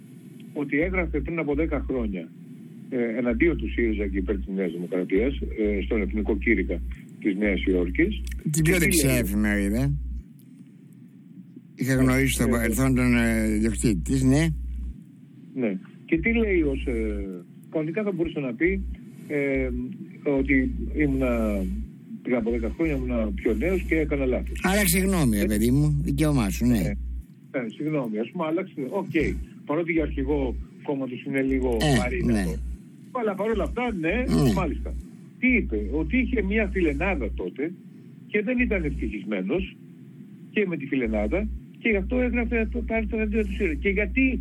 ότι 0.54 0.80
έγραφε 0.82 1.20
πριν 1.20 1.40
από 1.40 1.54
10 1.58 1.68
χρόνια 1.88 2.30
ε, 2.90 3.18
εναντίον 3.18 3.58
του 3.58 3.70
ΣΥΡΙΖΑ 3.70 4.08
και 4.08 4.18
υπέρ 4.18 4.36
της 4.36 4.48
Νέας 4.56 4.72
Δημοκρατίας 4.72 5.40
ε, 5.58 5.82
στον 5.82 6.02
Εθνικό 6.02 6.38
Κήρυκα 6.38 6.82
της 7.20 7.36
Νέας 7.36 7.64
Υόρκης. 7.64 8.22
Την 8.52 8.64
πιο 8.64 8.78
δεξιά 8.78 9.14
εφημερίδα. 9.14 9.94
Είχα 11.76 11.96
γνωρίσει 11.96 12.34
στον 12.34 12.48
ε, 12.48 12.52
παρελθόν 12.52 12.96
τον 12.96 13.18
ε, 13.18 13.48
διοκτήτη 13.58 14.02
της, 14.02 14.24
ναι. 14.24 14.48
Ναι. 15.54 15.78
Και 16.06 16.18
τι 16.18 16.34
λέει 16.34 16.62
ως... 16.62 16.86
Ε, 16.86 17.26
κανονικά 17.70 18.04
θα 18.04 18.12
μπορούσε 18.12 18.40
να 18.40 18.54
πει 18.54 18.84
ε, 19.28 19.70
ότι 20.24 20.72
ήμουνα 20.96 21.64
πριν 22.22 22.36
από 22.36 22.52
10 22.52 22.70
χρόνια 22.76 22.96
ήμουν 22.96 23.34
πιο 23.34 23.54
νέος 23.54 23.82
και 23.82 23.96
έκανα 23.96 24.26
λάθος. 24.26 24.60
Άλλαξε 24.64 25.00
γνώμη, 25.00 25.38
ε, 25.40 25.46
παιδί 25.46 25.72
μου, 25.72 26.00
δικαίωμά 26.02 26.50
σου, 26.50 26.66
ναι. 26.66 26.78
Ε, 26.78 26.90
ε, 27.52 27.70
συγγνώμη, 27.76 28.20
ας 28.20 28.30
πούμε, 28.32 28.46
άλλαξε. 28.46 28.74
OK. 28.90 29.06
Okay 29.14 29.34
παρότι 29.66 29.92
για 29.92 30.04
αρχηγό 30.04 30.56
κόμματος 30.84 31.24
είναι 31.24 31.42
λίγο 31.42 31.78
ε, 31.82 31.98
βαρύ 31.98 32.24
ναι. 32.24 32.40
αυτό. 32.40 32.60
Αλλά 33.12 33.36
παρόλα 33.36 33.64
αυτά, 33.64 33.94
ναι, 33.94 34.10
ναι, 34.10 34.54
μάλιστα. 34.54 34.94
Τι 35.40 35.48
είπε, 35.56 35.80
ότι 35.92 36.18
είχε 36.18 36.42
μια 36.42 36.70
φιλενάδα 36.72 37.32
τότε 37.36 37.74
και 38.28 38.42
δεν 38.42 38.60
ήταν 38.60 38.84
ευτυχισμένος 38.84 39.76
και 40.52 40.66
με 40.68 40.78
τη 40.78 40.86
φιλενάδα 40.86 41.48
και 41.80 41.90
γι' 41.90 41.96
αυτό 41.96 42.20
έγραφε 42.20 42.70
το 42.72 42.84
άρθρο 42.90 43.22
αντίον 43.22 43.46
του 43.46 43.54
ΣΥΡΙΖΑ. 43.54 43.74
Και 43.74 43.90
γιατί 43.90 44.40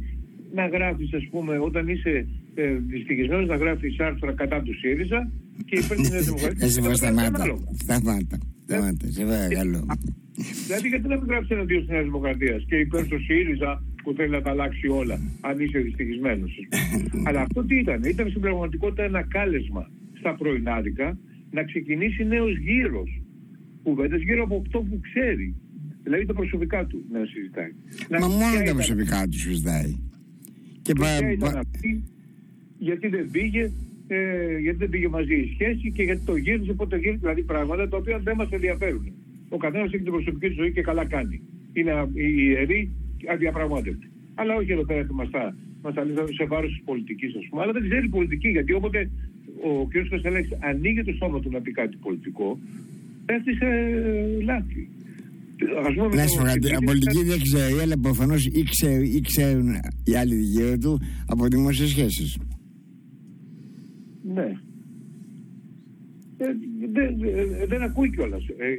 να 0.55 0.67
γράφεις, 0.67 1.13
ας 1.15 1.27
πούμε, 1.31 1.59
όταν 1.59 1.89
είσαι 1.89 2.27
ε, 2.55 2.75
δυστυχισμένος, 2.87 3.47
να 3.47 3.57
γράφεις 3.57 4.01
άρθρα 4.01 4.33
κατά 4.33 4.63
του 4.63 4.75
ΣΥΡΙΖΑ 4.79 5.31
και 5.65 5.79
υπέρ 5.79 5.97
τη 5.97 6.09
Νέα 6.11 6.21
Δημοκρατία. 6.21 6.67
Έτσι, 6.67 6.95
σταμάτα. 6.95 7.45
Σταμάτα. 7.83 8.39
Σταμάτα. 8.63 9.07
Σε 9.11 9.25
παρακαλώ. 9.25 9.87
Δηλαδή, 10.67 10.89
γιατί 10.89 11.09
να 11.09 11.17
μην 11.17 11.27
γράψεις 11.29 11.51
εναντίον 11.51 11.87
τη 11.87 11.93
Νέα 11.93 12.03
Δημοκρατία 12.03 12.57
και 12.69 12.77
υπέρ 12.77 13.07
του 13.07 13.19
ΣΥΡΙΖΑ 13.27 13.83
που 14.03 14.13
θέλει 14.17 14.31
να 14.31 14.43
τα 14.43 14.51
αλλάξει 14.51 14.89
όλα, 14.89 15.21
αν 15.41 15.61
είσαι 15.61 15.79
δυστυχισμένος. 15.79 16.53
Αλλά 17.27 17.41
αυτό 17.41 17.65
τι 17.65 17.79
ήταν, 17.79 18.03
ήταν 18.03 18.29
στην 18.29 18.41
πραγματικότητα 18.41 19.03
ένα 19.03 19.23
κάλεσμα 19.23 19.91
στα 20.19 20.35
πρωινάδικα 20.35 21.19
να 21.51 21.63
ξεκινήσει 21.65 22.25
νέος 22.25 22.59
γύρος. 22.59 23.23
Κουβέντες 23.83 24.23
γύρω 24.23 24.43
από 24.43 24.63
αυτό 24.65 24.79
που 24.79 25.01
ξέρει. 25.01 25.55
Δηλαδή 26.03 26.27
τα 26.27 26.35
προσωπικά 26.35 26.87
του 26.87 27.05
να 27.13 27.21
συζητάει. 27.25 27.73
Μα 28.11 28.29
μόνο 28.29 28.65
τα 28.67 28.73
προσωπικά 28.73 29.29
του 29.29 29.39
συζητάει. 29.39 29.97
Και 30.83 30.93
πα... 30.93 31.31
ήταν 31.31 31.57
αυτή, 31.57 32.03
γιατί 32.79 33.09
δεν 33.09 33.31
πήγε, 33.31 33.71
ε, 34.09 34.59
γιατί 34.59 34.79
δεν 34.79 34.89
πήγε 34.89 35.09
μαζί 35.09 35.35
η 35.35 35.51
σχέση 35.55 35.91
και 35.91 36.03
γιατί 36.03 36.25
το 36.25 36.37
γύρισε, 36.37 36.73
πότε 36.73 36.97
γύρισε, 36.97 37.19
δηλαδή 37.21 37.43
πράγματα 37.43 37.89
τα 37.89 37.97
οποία 37.97 38.19
δεν 38.19 38.37
μας 38.37 38.51
ενδιαφέρουν. 38.51 39.13
Ο 39.49 39.57
καθένας 39.57 39.93
έχει 39.93 40.03
την 40.03 40.13
προσωπική 40.13 40.49
του 40.49 40.55
ζωή 40.55 40.73
και 40.73 40.83
καλά 40.83 41.05
κάνει. 41.05 41.41
Είναι 41.73 41.93
ιερή 42.15 42.91
αδιαπραγμάτευτη. 43.33 44.11
Αλλά 44.35 44.55
όχι 44.55 44.73
εδώ 44.73 44.85
πέρα 44.85 45.05
που 45.05 45.15
μας 45.15 45.31
τα, 45.31 45.55
μας 45.83 45.95
τα 45.95 46.05
σε 46.37 46.45
βάρος 46.45 46.71
της 46.71 46.83
πολιτικής, 46.85 47.35
ας 47.37 47.47
πούμε. 47.51 47.63
Αλλά 47.63 47.73
δεν 47.73 47.83
ξέρει 47.89 48.09
πολιτική, 48.09 48.49
γιατί 48.49 48.73
όποτε 48.73 49.11
ο 49.63 49.87
κ. 49.87 49.93
Κωνσταντέλεξ 50.09 50.49
ανοίγει 50.61 51.03
το 51.03 51.13
σώμα 51.13 51.41
του 51.41 51.51
να 51.51 51.61
πει 51.61 51.71
κάτι 51.71 51.97
πολιτικό, 51.97 52.59
πέφτει 53.27 53.55
σε 53.55 53.69
λάθη. 54.43 54.89
Να 56.15 56.27
σου 56.27 56.37
πω 56.39 56.45
κάτι, 56.45 56.85
πολιτική 56.85 57.25
δεν 57.25 57.41
ξέρει, 57.43 57.81
αλλά 57.81 57.99
προφανώς 58.03 58.47
ή, 58.47 59.21
ξέρουν 59.21 59.69
οι 60.05 60.17
άλλοι 60.17 60.35
γύρω 60.35 60.79
του 60.79 61.01
από 61.27 61.47
δημόσιες 61.47 61.89
σχέσεις. 61.89 62.39
Ναι. 64.35 64.57
Ε, 66.37 66.47
δεν, 66.93 67.17
δεν 67.69 67.83
ακούει 67.83 68.11
κιόλας. 68.11 68.47
Ε, 68.47 68.71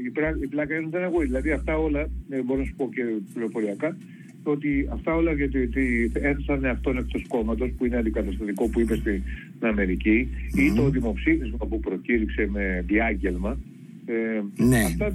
η, 0.41 0.47
πλάκα 0.47 0.75
είναι 0.75 0.87
δεν 0.89 1.03
ακούει. 1.03 1.25
Δηλαδή 1.25 1.51
αυτά 1.51 1.77
όλα, 1.77 1.99
ε, 2.29 2.41
μπορώ 2.41 2.59
να 2.59 2.65
σου 2.65 2.73
πω 2.75 2.89
και 2.93 3.01
πληροφοριακά, 3.33 3.97
ότι 4.43 4.89
αυτά 4.91 5.15
όλα 5.15 5.33
γιατί 5.33 5.61
ότι 5.61 6.11
έθεσαν 6.13 6.65
αυτόν 6.65 6.97
εκτός 6.97 7.25
κόμματος 7.27 7.71
που 7.77 7.85
είναι 7.85 7.97
αντικαταστατικό 7.97 8.69
που 8.69 8.79
είπε 8.79 8.95
στην 8.95 9.21
Αμερική 9.59 10.27
mm. 10.55 10.59
ή 10.59 10.73
το 10.75 10.89
δημοψήφισμα 10.89 11.57
που 11.69 11.79
προκήρυξε 11.79 12.47
με 12.51 12.83
διάγγελμα. 12.87 13.57
Ε, 14.05 14.63
ναι. 14.63 14.83
Αυτά 14.83 15.13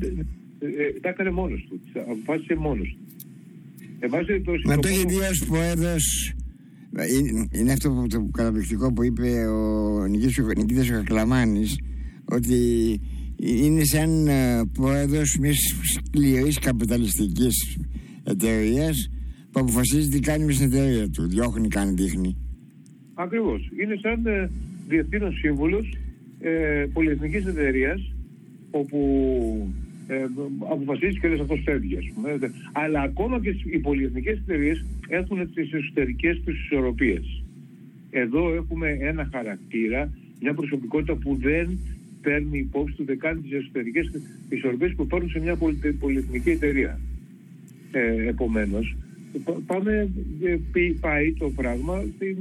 ε, 0.58 0.66
ε, 0.66 1.00
τα 1.00 1.08
έκανε 1.08 1.30
μόνος 1.30 1.66
του. 1.68 1.80
Τα 1.92 2.00
αποφάσισε 2.00 2.54
μόνος 2.54 2.88
του. 2.88 3.16
Ε, 4.00 4.40
το 4.40 4.52
Μα 4.64 4.76
το 4.76 4.88
έχει 4.88 5.04
δει 5.06 5.16
ω 5.16 5.46
πρόεδρο. 5.48 5.94
Είναι 7.50 7.72
αυτό 7.72 7.90
που, 7.90 8.06
το 8.06 8.28
καταπληκτικό 8.32 8.92
που 8.92 9.04
είπε 9.04 9.46
ο 9.46 10.06
Νικήτας 10.06 10.90
ο 10.90 10.92
Κακλαμάνης 10.92 11.78
ότι 12.24 12.56
είναι 13.36 13.84
σαν 13.84 14.28
πρόεδρος 14.72 15.38
μιας 15.40 15.58
σκληρής 15.94 16.58
καπιταλιστικής 16.58 17.78
εταιρείας 18.24 19.10
που 19.50 19.60
αποφασίζει 19.60 20.08
τι 20.08 20.20
κάνει 20.20 20.44
μες 20.44 20.58
την 20.58 20.72
εταιρεία 20.72 21.10
του. 21.10 21.28
Διώχνει, 21.28 21.68
κάνει, 21.68 21.92
δείχνει. 21.92 22.36
Ακριβώς. 23.14 23.70
Είναι 23.80 23.98
σαν 24.02 24.26
ε, 24.26 24.50
διευθύνων 24.88 25.32
σύμβουλος 25.32 25.96
ε, 26.40 26.86
πολυεθνικής 26.92 27.46
εταιρείας 27.46 28.12
όπου 28.70 28.98
ε, 30.10 30.26
αποφασίζει 30.70 31.18
και 31.18 31.28
λε 31.28 31.40
αυτός 31.40 31.60
φεύγει, 31.64 31.96
ας 31.96 32.04
πούμε. 32.14 32.38
Αλλά 32.72 33.00
ακόμα 33.00 33.40
και 33.40 33.54
οι 33.64 33.78
πολυεθνικές 33.78 34.38
εταιρείες 34.38 34.84
έχουν 35.08 35.52
τις 35.54 35.72
εσωτερικές 35.72 36.40
τους 36.44 36.64
ισορροπίες. 36.64 37.42
Εδώ 38.10 38.54
έχουμε 38.54 38.96
ένα 39.00 39.28
χαρακτήρα, 39.32 40.10
μια 40.40 40.54
προσωπικότητα 40.54 41.14
που 41.14 41.36
δεν 41.40 41.78
παίρνει 42.22 42.58
υπόψη 42.58 42.94
του 42.96 43.04
δεκάνη 43.04 43.40
τις 43.40 43.52
εσωτερικές 43.52 44.10
ισορροπίες 44.48 44.94
που 44.94 45.02
υπάρχουν 45.02 45.30
σε 45.30 45.40
μια 45.40 45.56
πολυεθνική 46.00 46.50
εταιρεία. 46.50 47.00
Ε, 47.92 48.28
επομένως, 48.28 48.96
πάμε, 49.66 50.10
πάει 51.00 51.32
το 51.32 51.50
πράγμα 51.50 52.04
στην, 52.16 52.36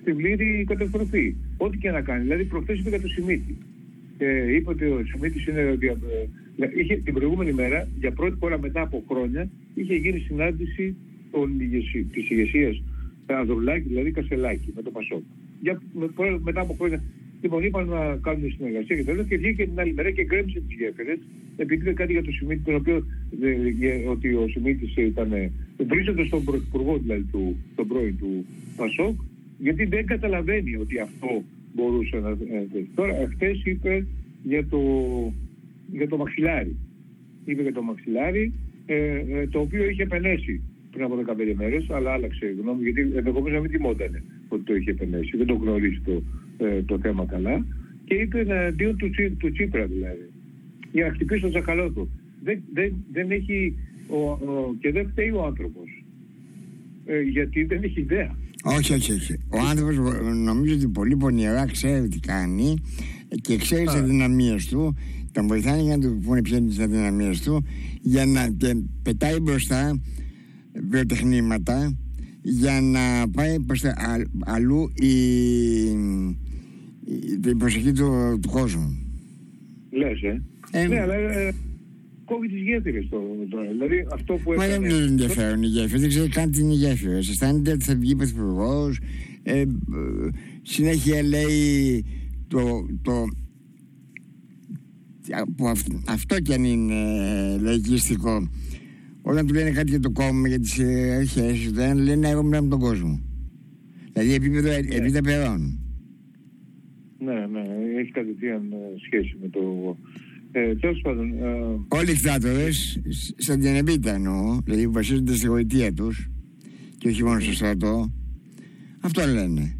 στην 0.00 0.16
πλήρη 0.16 0.64
καταστροφή. 0.68 1.34
Ό,τι 1.56 1.78
και 1.78 1.90
να 1.90 2.00
κάνει. 2.00 2.22
Δηλαδή 2.22 2.44
προχθές 2.44 2.78
είπε 2.78 2.88
για 2.88 3.00
το 3.00 3.08
Σιμίτη. 3.08 3.56
Ε, 4.18 4.54
είπε 4.54 4.70
ότι 4.70 4.84
ο 4.84 5.04
Σιμίτης 5.04 5.46
είναι... 5.46 5.78
Είχε, 6.76 6.96
την 6.96 7.14
προηγούμενη 7.14 7.52
μέρα, 7.52 7.88
για 7.98 8.12
πρώτη 8.12 8.36
φορά 8.38 8.58
μετά 8.58 8.80
από 8.80 9.04
χρόνια, 9.10 9.48
είχε 9.74 9.94
γίνει 9.94 10.18
συνάντηση 10.18 10.96
των, 11.30 11.58
της 12.12 12.30
ηγεσίας 12.30 12.82
Ανδρουλάκη, 13.26 13.88
δηλαδή 13.88 14.10
Κασελάκη, 14.10 14.72
με 14.76 14.82
το 14.82 14.90
Πασόκ. 14.90 15.22
Για, 15.60 15.82
με, 15.92 16.38
μετά 16.42 16.60
από 16.60 16.74
χρόνια 16.78 17.02
Λοιπόν, 17.40 17.62
είπαν 17.64 17.88
να 17.88 18.16
κάνουν 18.16 18.52
συνεργασία 18.56 18.96
και 18.96 19.04
τέλος 19.04 19.26
και 19.26 19.36
βγήκε 19.36 19.64
την 19.64 19.80
άλλη 19.80 19.92
μέρα 19.92 20.10
και 20.10 20.24
γκρέμισε 20.24 20.60
τις 20.60 20.76
γέφυρες, 20.78 21.18
επειδή 21.56 21.80
είπε 21.82 21.92
κάτι 21.92 22.12
για 22.12 22.22
το 22.22 22.30
Σιμίτη, 22.30 22.62
τον 22.64 22.74
οποίο 22.74 23.06
ότι 24.08 24.34
ο 24.34 24.48
Σιμίτη 24.48 25.00
ήταν. 25.00 25.50
βρίσκεται 25.76 26.24
στον 26.24 26.44
πρωθυπουργό 26.44 26.98
δηλαδή 26.98 27.22
του, 27.32 27.56
τον 27.74 27.86
πρώην 27.88 28.18
του 28.18 28.46
Πασόκ, 28.76 29.14
γιατί 29.58 29.84
δεν 29.84 30.06
καταλαβαίνει 30.06 30.76
ότι 30.76 30.98
αυτό 30.98 31.42
μπορούσε 31.74 32.16
να. 32.16 32.36
Τώρα, 32.94 33.12
χθε 33.34 33.56
είπε 33.64 34.06
για 34.42 34.66
το, 34.66 34.80
για 35.92 36.08
το 36.08 36.16
μαξιλάρι. 36.16 36.76
Είπε 37.44 37.62
για 37.62 37.72
το 37.72 37.82
μαξιλάρι, 37.82 38.52
ε, 38.86 39.22
ε, 39.30 39.46
το 39.46 39.60
οποίο 39.60 39.88
είχε 39.88 40.02
επενέσει 40.02 40.62
πριν 40.90 41.04
από 41.04 41.14
15 41.16 41.54
μέρες, 41.54 41.90
αλλά 41.90 42.12
άλλαξε 42.12 42.54
γνώμη, 42.60 42.82
γιατί 42.82 43.00
ενδεχομένως 43.00 43.52
να 43.52 43.60
μην 43.60 43.70
τιμότανε 43.70 44.22
ότι 44.48 44.62
το 44.62 44.74
είχε 44.74 44.90
επενέσει. 44.90 45.36
Δεν 45.36 45.46
το 45.46 45.54
γνωρίζει 45.54 46.00
το, 46.04 46.22
ε, 46.58 46.82
το 46.82 46.98
θέμα 46.98 47.24
καλά. 47.24 47.66
Και 48.04 48.14
είπε 48.14 48.40
εναντίον 48.40 48.96
του, 48.96 49.10
του 49.38 49.50
Τσίπρα 49.52 49.86
δηλαδή. 49.86 50.30
Για 50.92 51.06
να 51.06 51.12
χτυπήσει 51.12 51.40
τον 51.40 51.50
τσακαλώτο. 51.50 52.08
Δεν, 52.42 52.62
δεν, 52.74 52.92
δεν 53.12 53.30
έχει. 53.30 53.76
Ο, 54.08 54.30
ο, 54.30 54.74
και 54.80 54.92
δεν 54.92 55.08
φταίει 55.08 55.30
ο 55.30 55.44
άνθρωπος. 55.44 56.04
Ε, 57.06 57.20
γιατί 57.20 57.64
δεν 57.64 57.82
έχει 57.82 58.00
ιδέα. 58.00 58.36
Όχι, 58.76 58.92
όχι, 58.92 59.12
όχι. 59.12 59.32
Ο 59.48 59.58
άνθρωπος 59.70 59.96
νομίζω 60.44 60.74
ότι 60.74 60.88
πολύ 60.88 61.16
πονηρά 61.16 61.66
ξέρει 61.66 62.08
τι 62.08 62.18
κάνει 62.18 62.74
και 63.40 63.56
ξέρει 63.56 63.84
τις 63.84 63.94
αδυναμίες 63.94 64.66
του. 64.66 64.96
Τον 65.32 65.46
βοηθάνε 65.46 65.82
για 65.82 65.96
να 65.96 66.02
του 66.02 66.18
πούνε 66.24 66.42
ποιες 66.42 66.58
είναι 66.58 66.68
τις 66.68 66.78
αδυναμίες 66.78 67.40
του 67.40 67.64
για 68.00 68.26
να 68.26 68.48
και 68.48 68.76
πετάει 69.02 69.40
μπροστά 69.40 70.00
βιοτεχνήματα 70.90 71.96
για 72.42 72.80
να 72.80 73.30
πάει 73.30 73.60
προς 73.60 73.82
αλλού 74.44 74.92
η, 74.94 75.10
την 77.40 77.58
προσοχή 77.58 77.92
του, 77.92 78.38
του 78.42 78.48
κόσμου. 78.50 78.98
Λες, 79.90 80.22
ε. 80.22 80.42
ε 80.70 80.86
ναι, 80.86 81.00
αλλά 81.00 81.14
ε, 81.14 81.54
κόβει 82.28 82.48
τις 82.48 82.62
γέφυρες 82.62 83.08
το, 83.08 83.20
Δηλαδή 83.70 84.06
αυτό 84.12 84.34
που 84.34 84.52
έκανε... 84.52 84.78
Μα 84.78 84.78
δεν 84.78 84.90
είναι 84.90 85.04
ενδιαφέρον 85.04 85.62
οι 85.62 85.66
γέφυρες, 85.66 86.00
δεν 86.00 86.08
ξέρει 86.08 86.28
καν 86.28 86.50
τι 86.50 86.60
είναι 86.60 86.72
οι 86.72 86.76
γέφυρες. 86.76 87.28
Αισθάνεται 87.28 87.72
ότι 87.72 87.84
θα 87.84 87.94
βγει 87.94 88.16
πρωθυπουργός, 88.16 88.98
ε, 89.42 89.64
συνέχεια 90.62 91.22
λέει 91.22 92.04
το, 92.48 92.86
το, 93.02 93.24
που 95.56 95.68
αυτό 96.06 96.40
κι 96.40 96.54
αν 96.54 96.64
είναι 96.64 96.94
λαϊκιστικό 97.60 98.48
όταν 99.30 99.46
του 99.46 99.54
λένε 99.54 99.70
κάτι 99.70 99.90
για 99.90 100.00
το 100.00 100.10
κόμμα, 100.10 100.48
για 100.48 100.60
τις 100.60 100.80
αρχές, 101.18 101.72
δεν 101.72 101.98
λένε 101.98 102.28
εγώ 102.28 102.42
μιλάω 102.42 102.62
με 102.62 102.68
τον 102.68 102.78
κόσμο. 102.78 103.20
Δηλαδή 104.12 104.34
επίπεδο, 104.34 104.68
ναι. 104.68 104.76
επίπεδο 104.76 105.20
περών. 105.20 105.78
Ναι, 107.18 107.46
ναι, 107.46 107.62
έχει 108.00 108.10
κατευθείαν 108.10 108.72
ε, 108.72 108.76
σχέση 109.06 109.36
με 109.40 109.48
το. 109.48 109.60
Ε, 110.58 110.74
Τέλος 110.74 111.00
πάντων. 111.02 111.32
Ε... 111.32 111.96
Όλοι 111.96 112.10
οι 112.10 112.12
δικτάτορε, 112.12 112.68
σαν 113.36 113.60
την 113.60 113.74
Εμπίτα 113.74 114.14
εννοώ, 114.14 114.58
δηλαδή 114.64 114.84
που 114.84 114.92
βασίζονται 114.92 115.34
στη 115.34 115.46
γοητεία 115.46 115.92
τους 115.92 116.30
και 116.98 117.08
όχι 117.08 117.24
μόνο 117.24 117.40
στο 117.40 117.52
στρατό, 117.52 118.12
αυτό 119.00 119.22
λένε. 119.26 119.78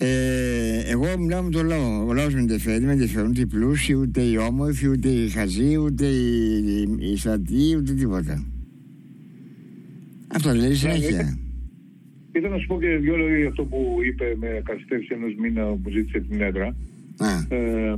Ε, 0.00 0.80
εγώ 0.86 1.18
μιλάω 1.18 1.42
με 1.42 1.50
τον 1.50 1.66
λαό. 1.66 2.06
Ο 2.06 2.12
λαός 2.12 2.34
με 2.34 2.40
ενδιαφέρει. 2.40 2.84
Με 2.84 2.92
ενδιαφέρουν 2.92 3.30
ούτε 3.30 3.40
οι 3.40 3.46
πλούσιοι, 3.46 3.94
ούτε 3.94 4.20
οι 4.20 4.36
όμορφοι, 4.36 4.88
ούτε 4.88 5.08
οι 5.08 5.28
χαζοί, 5.28 5.76
ούτε 5.76 6.06
οι, 6.06 6.82
οι 6.98 7.16
στρατοί, 7.16 7.76
ούτε 7.76 7.92
τίποτα. 7.92 8.46
Αυτό 10.28 10.54
λέει 10.54 10.74
συνέχεια. 10.74 11.38
Ήθελα 12.32 12.48
να 12.48 12.58
σου 12.58 12.66
πω 12.66 12.80
και 12.80 12.96
δύο 12.96 13.16
λόγια 13.16 13.38
για 13.38 13.48
αυτό 13.48 13.64
που 13.64 13.96
είπε 14.06 14.36
με 14.38 14.62
καθυστέρηση 14.64 15.08
ενός 15.14 15.34
μήνα 15.40 15.64
που 15.64 15.90
ζήτησε 15.90 16.20
την 16.20 16.40
έδρα. 16.40 16.76
Ε, 17.48 17.92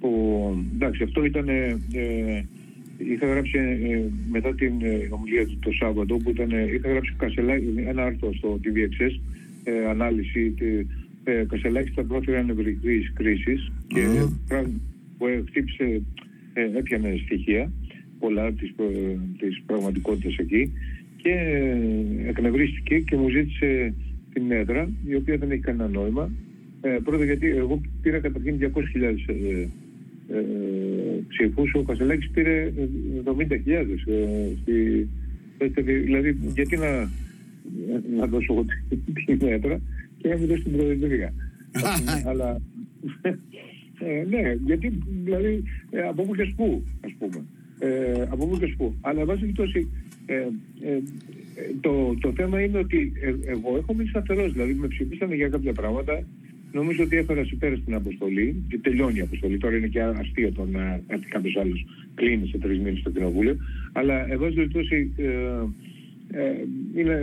που, 0.00 0.10
εντάξει, 0.74 1.02
αυτό 1.02 1.24
ήταν. 1.24 1.48
Ε, 1.48 2.46
είχα 2.98 3.26
γράψει 3.26 3.58
ε, 3.58 4.02
μετά 4.30 4.54
την 4.54 4.72
ε, 4.80 5.08
ομιλία 5.10 5.46
του 5.46 5.58
το 5.62 5.70
Σάββατο 5.72 6.16
που 6.16 6.30
ήταν, 6.30 6.50
είχα 6.50 6.88
γράψει 6.88 7.14
ένα 7.86 8.04
άρθρο 8.04 8.34
στο 8.34 8.60
TVXS 8.64 9.20
ε, 9.64 9.88
ανάλυση 9.88 10.54
ε, 11.24 11.44
Κασελάκης 11.48 11.92
στα 11.92 12.04
πρόθυρα 12.04 12.42
νευρικής 12.42 13.12
κρίσης 13.12 13.72
και 13.86 14.00
mm. 14.48 14.64
που 15.18 15.26
χτύπησε, 15.46 16.02
ε, 16.52 16.78
έπιανε 16.78 17.20
στοιχεία 17.24 17.72
πολλά 18.18 18.52
της, 18.52 18.68
ε, 18.68 19.16
της 19.38 19.62
πραγματικότητας 19.66 20.36
εκεί 20.36 20.72
και 21.16 21.30
ε, 21.30 22.28
εκνευρίστηκε 22.28 22.98
και 22.98 23.16
μου 23.16 23.28
ζήτησε 23.28 23.94
την 24.32 24.50
έδρα 24.50 24.90
η 25.06 25.14
οποία 25.14 25.36
δεν 25.36 25.50
έχει 25.50 25.60
κανένα 25.60 25.88
νόημα 25.88 26.30
ε, 26.80 26.98
πρώτα 27.04 27.24
γιατί 27.24 27.48
εγώ 27.48 27.80
πήρα 28.02 28.18
καταρχήν 28.18 28.58
200.000 28.60 29.02
ε, 29.26 29.66
ε, 30.32 30.40
ψήφους, 31.28 31.74
ο 31.74 31.82
Κασελάκης 31.82 32.30
πήρε 32.30 32.72
70.000 33.24 33.56
ε, 35.58 35.82
δηλαδή 35.82 36.36
γιατί 36.54 36.76
να 36.76 37.10
να 38.16 38.26
δώσω 38.26 38.52
εγώ 38.52 38.64
την 39.26 39.38
μέτρα 39.40 39.80
και 40.18 40.28
να 40.28 40.36
μην 40.36 40.46
δώσω 40.46 40.62
την 40.62 40.72
προεδρία. 40.72 41.32
Αλλά 42.28 42.60
ε, 44.00 44.24
ναι, 44.28 44.54
γιατί 44.64 44.98
δηλαδή 45.24 45.62
ε, 45.90 46.02
από 46.02 46.22
πού 46.22 46.34
και 46.34 46.48
σπού, 46.52 46.82
ας 47.04 47.12
πούμε. 47.18 47.44
Ε, 47.78 48.22
από 48.30 48.46
πού 48.46 48.58
και 48.58 48.66
σπού. 48.66 48.94
Αλλά 49.00 49.24
βάζει 49.24 49.40
περιπτώσει, 49.40 49.88
ε, 50.26 50.34
ε, 50.34 50.98
το, 51.80 52.14
το 52.20 52.32
θέμα 52.32 52.60
είναι 52.60 52.78
ότι 52.78 53.12
ε, 53.20 53.50
εγώ 53.50 53.76
έχω 53.76 53.94
μείνει 53.94 54.08
σταθερός. 54.08 54.52
Δηλαδή 54.52 54.74
με 54.74 54.88
ψηφίσανε 54.88 55.34
για 55.34 55.48
κάποια 55.48 55.72
πράγματα. 55.72 56.22
Νομίζω 56.72 57.02
ότι 57.04 57.16
έφερα 57.16 57.44
σε 57.44 57.54
πέρα 57.54 57.76
στην 57.76 57.94
αποστολή 57.94 58.64
και 58.68 58.78
τελειώνει 58.78 59.18
η 59.18 59.20
αποστολή. 59.20 59.58
Τώρα 59.58 59.76
είναι 59.76 59.86
και 59.86 60.02
αστείο 60.02 60.52
το 60.52 60.66
να 60.72 61.00
έρθει 61.06 61.26
κάποιος 61.26 61.56
άλλος 61.56 61.86
κλείνει 62.14 62.46
σε 62.46 62.58
τρεις 62.58 62.78
μήνες 62.78 62.98
στο 62.98 63.10
κοινοβούλιο. 63.10 63.56
Αλλά 63.92 64.32
εγώ 64.32 64.46
περιπτώσει 64.48 65.12
ε, 66.32 66.52
είναι, 66.94 67.18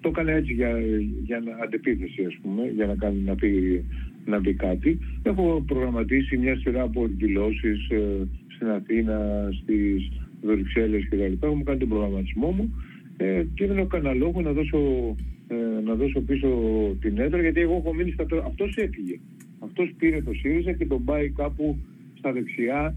το 0.00 0.08
έκανε 0.08 0.32
έτσι 0.32 0.52
για, 0.52 0.80
για 1.24 1.42
αντεπίθεση 1.64 2.24
ας 2.24 2.38
πούμε, 2.42 2.72
για 2.74 2.86
να, 2.86 2.94
κάνει, 2.94 3.20
να, 3.20 3.34
πει, 3.34 3.84
να 4.24 4.40
πει 4.40 4.54
κάτι. 4.54 4.98
Έχω 5.22 5.64
προγραμματίσει 5.66 6.36
μια 6.36 6.56
σειρά 6.56 6.82
από 6.82 7.04
εκδηλώσεις 7.04 7.88
ε, 7.90 8.28
στην 8.54 8.68
Αθήνα, 8.68 9.48
στις 9.62 10.10
Βρυξέλλες 10.42 11.08
και 11.08 11.16
τα 11.16 11.28
λοιπά. 11.28 11.46
Έχω 11.46 11.62
κάνει 11.64 11.78
τον 11.78 11.88
προγραμματισμό 11.88 12.50
μου 12.50 12.74
ε, 13.16 13.44
και 13.54 13.66
δεν 13.66 13.78
έχω 13.78 13.86
κανένα 13.86 14.14
λόγο 14.14 14.40
να 14.40 14.52
δώσω, 14.52 14.78
ε, 14.78 15.14
να 15.84 15.94
δώσω 15.94 16.20
πίσω 16.20 16.48
την 17.00 17.18
έδρα 17.18 17.40
γιατί 17.40 17.60
εγώ 17.60 17.76
έχω 17.84 17.94
μείνει 17.94 18.10
στα 18.10 18.26
Αυτός 18.46 18.76
έφυγε. 18.76 19.18
Αυτός 19.58 19.92
πήρε 19.98 20.22
το 20.22 20.32
ΣΥΡΙΖΑ 20.32 20.72
και 20.72 20.86
τον 20.86 21.04
πάει 21.04 21.28
κάπου 21.28 21.78
στα 22.18 22.32
δεξιά 22.32 22.94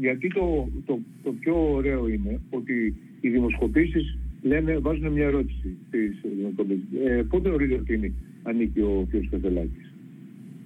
γιατί 0.00 0.28
το, 0.28 0.68
το, 0.86 0.98
το 1.22 1.32
πιο 1.40 1.72
ωραίο 1.72 2.08
είναι 2.08 2.40
ότι 2.50 2.94
οι 3.20 3.28
δημοσκοπήσεις 3.28 4.18
λένε, 4.42 4.78
βάζουν 4.78 5.12
μια 5.12 5.24
ερώτηση 5.24 5.76
στις 5.88 6.16
εκπομπές. 6.48 6.78
Ε, 7.06 7.22
πότε 7.28 7.48
ορίζει 7.48 7.72
ότι 7.72 7.94
είναι, 7.94 8.12
ανήκει 8.42 8.80
ο 8.80 9.06
κ. 9.10 9.30
Καζελάκης. 9.30 9.92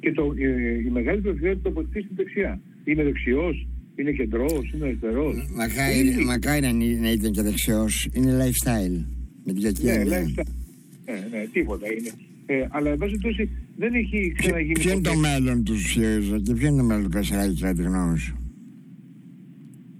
Και 0.00 0.12
το, 0.12 0.34
ε, 0.36 0.78
η 0.86 0.90
μεγάλη 0.90 1.20
πλειοψηφία 1.20 1.54
το 1.54 1.60
τοποθετεί 1.62 2.00
στην 2.00 2.16
δεξιά. 2.16 2.60
Είναι 2.84 3.02
δεξιός, 3.04 3.66
είναι 3.96 4.12
κεντρός, 4.12 4.72
είναι 4.74 4.84
αριστερός. 4.84 5.34
Μακάρι, 5.56 6.24
μακάρι 6.26 6.96
να 7.00 7.10
ήταν 7.10 7.32
και 7.32 7.42
δεξιός. 7.42 8.08
Είναι 8.12 8.32
lifestyle. 8.40 9.04
Με 9.44 9.52
την 9.52 9.72
ναι, 9.82 10.02
lifestyle. 10.04 10.61
Ναι, 11.04 11.26
ναι, 11.30 11.46
τίποτα 11.52 11.86
είναι. 11.92 12.10
Ε, 12.46 12.66
αλλά 12.70 12.90
εν 12.90 12.98
πάση 12.98 13.18
περιπτώσει 13.18 13.50
δεν 13.76 13.94
έχει 13.94 14.32
ξαναγίνει. 14.36 14.72
Ποιο 14.72 14.92
είναι 14.92 15.00
το 15.00 15.14
μέλλον 15.14 15.64
του 15.64 15.78
ΣΥΡΙΖΑ 15.78 16.38
και 16.38 16.54
ποιο 16.54 16.66
είναι 16.66 16.76
το 16.76 16.84
μέλλον 16.84 17.02
του 17.02 17.10
Κασελάκη 17.10 17.60
κατά 17.60 17.74
τη 17.74 17.82
γνώμη 17.82 18.18
σου; 18.18 18.36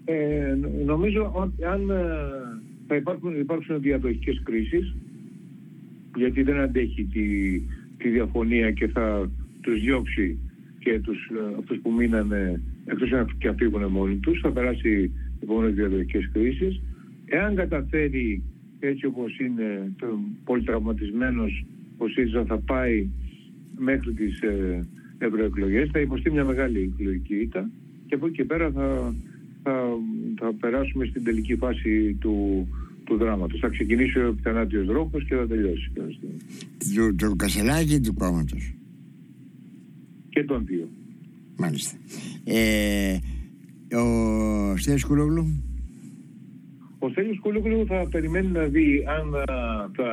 Ε, 0.05 0.55
νομίζω 0.85 1.31
ότι 1.35 1.65
αν 1.65 1.91
ε, 1.91 1.95
θα 2.87 2.97
υπάρξουν, 2.97 3.41
υπάρξουν 3.41 3.81
διαδοχικές 3.81 4.43
κρίσεις 4.45 4.95
γιατί 6.17 6.43
δεν 6.43 6.61
αντέχει 6.61 7.05
τη, 7.05 7.59
τη 7.97 8.09
διαφωνία 8.09 8.71
και 8.71 8.89
θα 8.89 9.31
τους 9.61 9.81
διώξει 9.81 10.39
και 10.79 11.01
τους, 11.01 11.31
ε, 11.31 11.59
αυτούς 11.59 11.79
που 11.83 11.93
μείνανε 11.93 12.63
εκτός 12.85 13.09
και 13.39 13.49
να 13.49 13.55
φύγουν 13.55 13.85
μόνοι 13.85 14.17
τους 14.17 14.41
θα 14.41 14.51
περάσει 14.51 15.13
επόμενες 15.43 15.75
διαδοχικές 15.75 16.31
κρίσεις 16.33 16.81
εάν 17.25 17.55
καταφέρει 17.55 18.43
έτσι 18.87 19.07
όπως 19.07 19.39
είναι 19.39 19.93
πολύ 20.45 20.63
τραυματισμένος 20.63 21.65
ο 21.97 22.09
ΣΥΡΙΖΑ 22.09 22.45
θα 22.45 22.59
πάει 22.59 23.09
μέχρι 23.79 24.13
τις 24.13 24.41
ε, 24.41 24.87
ευρωεκλογές 25.19 25.91
θα 25.93 26.01
υποστεί 26.01 26.31
μια 26.31 26.45
μεγάλη 26.45 26.93
εκλογική 26.95 27.35
ήττα 27.35 27.71
και 28.07 28.15
από 28.15 28.27
εκεί 28.27 28.37
και 28.37 28.45
πέρα 28.45 28.71
θα, 28.71 29.15
θα, 29.63 29.73
θα 30.39 30.53
περάσουμε 30.61 31.05
στην 31.05 31.25
τελική 31.25 31.57
φάση 31.57 32.17
του, 32.21 32.67
του 33.05 33.17
δράματος. 33.17 33.61
Θα 33.61 33.69
ξεκινήσει 33.69 34.19
ο 34.19 34.35
Πιθανάτιος 34.35 34.87
Δρόμος 34.87 35.25
και 35.25 35.35
θα 35.35 35.47
τελειώσει. 35.47 35.91
Του, 36.95 37.15
του 37.15 37.37
Κασελάκη 37.37 37.95
ή 37.95 38.01
του 38.01 38.15
κόμματος. 38.15 38.75
Και 40.29 40.45
των 40.45 40.67
δύο. 40.67 40.89
Μάλιστα. 41.57 41.97
Ε, 42.45 43.19
ο 43.97 44.77
Στέλιος 44.77 45.05
Κούλογλου. 45.05 45.63
Ο 47.05 47.09
Στέλιος 47.09 47.39
Κούλογλου 47.39 47.87
θα 47.87 48.09
περιμένει 48.11 48.47
να 48.47 48.65
δει 48.65 49.05
αν 49.19 49.27
θα... 49.97 50.09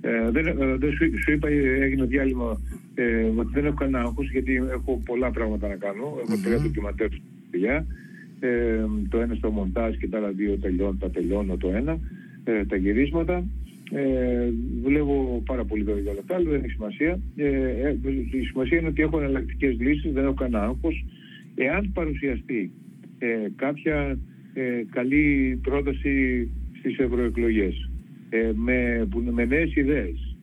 Ε, 0.00 0.30
δεν, 0.30 0.46
ε, 0.46 0.76
δεν 0.76 0.92
σου, 0.92 1.10
σου, 1.22 1.32
είπα, 1.32 1.48
έγινε 1.48 2.04
διάλειμμα 2.04 2.60
ε, 2.94 3.24
ότι 3.36 3.50
δεν 3.52 3.64
έχω 3.64 3.74
κανένα 3.74 3.98
άγχος 3.98 4.30
γιατί 4.30 4.54
έχω 4.70 5.02
πολλά 5.04 5.30
πράγματα 5.30 5.68
να 5.68 5.74
κάνω. 5.74 6.04
Έχω 6.22 6.34
mm-hmm. 6.34 6.44
τρία 6.44 6.60
ντοκιματέρ 6.60 7.08
δουλειά. 7.50 7.86
Ε, 8.40 8.84
το 9.08 9.20
ένα 9.20 9.34
στο 9.34 9.50
μοντάζ 9.50 9.96
και 9.96 10.08
τα 10.08 10.18
άλλα 10.18 10.28
δύο 10.28 10.58
τελειώνω, 10.58 10.96
τα 11.00 11.10
τελειώνω 11.10 11.56
το 11.56 11.68
ένα, 11.68 11.98
ε, 12.44 12.64
τα 12.64 12.76
γυρίσματα. 12.76 13.44
Ε, 13.92 14.48
δουλεύω 14.82 15.42
πάρα 15.46 15.64
πολύ 15.64 15.82
βέβαια 15.82 16.02
για 16.02 16.10
όλα 16.10 16.22
τα 16.26 16.34
άλλα, 16.34 16.50
δεν 16.50 16.60
έχει 16.64 16.72
σημασία. 16.72 17.18
Ε, 17.36 17.46
ε, 17.46 17.96
η 18.30 18.44
σημασία 18.44 18.78
είναι 18.78 18.88
ότι 18.88 19.02
έχω 19.02 19.18
εναλλακτικές 19.18 19.76
λύσεις, 19.78 20.12
δεν 20.12 20.24
έχω 20.24 20.34
κανένα 20.34 20.64
άγχος. 20.64 21.04
Εάν 21.54 21.90
παρουσιαστεί 21.94 22.70
ε, 23.18 23.26
κάποια 23.56 24.18
ε, 24.54 24.82
καλή 24.90 25.58
πρόταση 25.62 26.48
στις 26.78 26.98
ευρωεκλογές 26.98 27.90
ε, 28.28 28.52
με, 28.54 29.08
με 29.30 29.44
νέες 29.44 29.76
ιδέες 29.76 30.36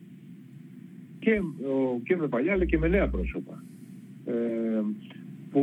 και, 1.18 1.40
και 2.04 2.16
με 2.16 2.28
παλιά 2.28 2.52
αλλά 2.52 2.64
και 2.64 2.78
με 2.78 2.88
νέα 2.88 3.08
πρόσωπα 3.08 3.64
ε, 4.26 4.82
που 5.50 5.62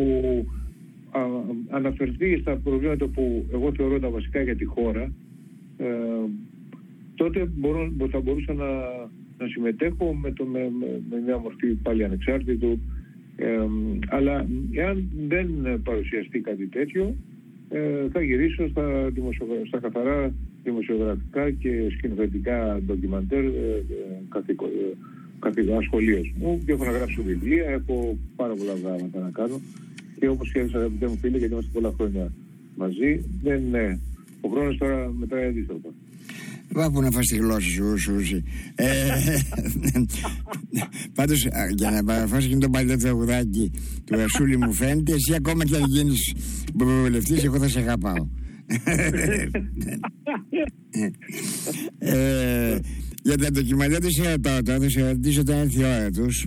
αναφερθεί 1.70 2.38
στα 2.38 2.56
προβλήματα 2.56 3.08
που 3.08 3.46
εγώ 3.54 3.74
θεωρώ 3.74 4.00
τα 4.00 4.10
βασικά 4.10 4.42
για 4.42 4.56
τη 4.56 4.66
χώρα, 4.66 5.12
ε, 5.78 5.86
τότε 7.16 7.50
μπορώ, 7.56 7.92
θα 8.12 8.20
μπορούσα 8.20 8.54
να, 8.54 8.66
να 9.38 9.48
συμμετέχω 9.48 10.14
με, 10.14 10.32
το, 10.32 10.46
με, 10.46 10.72
με, 11.10 11.22
μια 11.26 11.38
μορφή 11.38 11.68
πάλι 11.68 12.04
ανεξάρτητου. 12.04 12.80
Ε, 13.36 13.66
αλλά 14.08 14.48
εάν 14.72 15.10
δεν 15.28 15.82
παρουσιαστεί 15.84 16.40
κάτι 16.40 16.68
τέτοιο, 16.68 17.16
ε, 17.70 18.10
θα 18.12 18.22
γυρίσω 18.22 18.68
στα, 18.68 19.12
στα 19.68 19.80
καθαρά 19.80 20.34
δημοσιογραφικά 20.64 21.52
και 21.52 21.70
σκηνοθετικά 21.98 22.82
ντοκιμαντέρ 22.86 23.44
ε, 23.44 23.84
ε, 25.56 25.82
σχολείας 25.82 26.28
μου 26.40 26.62
και 26.66 26.72
έχω 26.72 26.86
να 26.86 26.92
γράψω 26.92 27.24
βιβλία, 27.24 27.70
έχω 27.70 28.18
πάρα 28.36 28.54
πολλά 28.54 28.74
πράγματα 28.74 29.20
να 29.20 29.30
κάνω 29.30 29.62
και 30.20 30.28
όπως 30.28 30.52
και 30.52 30.60
ένας 30.60 30.74
αγαπητέ 30.74 31.08
μου 31.08 31.18
φίλε, 31.18 31.38
γιατί 31.38 31.54
είμαστε 31.54 31.72
πολλά 31.74 31.94
χρόνια 31.98 32.32
μαζί, 32.76 33.26
δεν 33.44 33.62
είναι. 33.62 34.00
Ο 34.42 34.50
χρόνος 34.50 34.78
τώρα 34.78 35.12
μετράει 35.18 35.48
αντίστροφα. 35.48 35.90
Βάπου 36.70 37.02
να 37.02 37.12
φας 37.12 37.26
τη 37.26 37.36
γλώσσα 37.36 37.70
σου, 37.70 37.98
Σούση. 37.98 38.44
Ε, 38.76 38.86
πάντως, 41.16 41.48
για 41.76 41.92
να 41.92 42.04
παραφάσω 42.04 42.48
και 42.48 42.58
το 42.58 42.70
παλιό 42.70 42.98
τραγουδάκι 42.98 43.72
του 44.06 44.22
Ασούλη 44.22 44.58
μου 44.58 44.74
φαίνεται, 44.74 45.14
εσύ 45.14 45.34
ακόμα 45.36 45.66
και 45.66 45.76
αν 45.76 45.84
γίνεις 45.88 46.34
βουλευτής, 46.84 47.44
εγώ 47.44 47.58
θα 47.58 47.68
σε 47.68 47.80
αγαπάω. 47.80 48.28
ε, 51.98 52.78
για 53.24 53.38
τα 53.38 53.52
ντοκιμαντέρ 53.52 54.02
του 54.02 54.12
σε 54.12 54.32
ρωτάω 54.32 54.62
τώρα, 54.62 54.80
θα 54.80 54.90
σε 54.90 55.12
ρωτήσω 55.12 55.42
όταν 55.42 55.58
έρθει 55.58 55.80
η 55.80 55.84
ώρα 55.84 56.12
τους, 56.12 56.46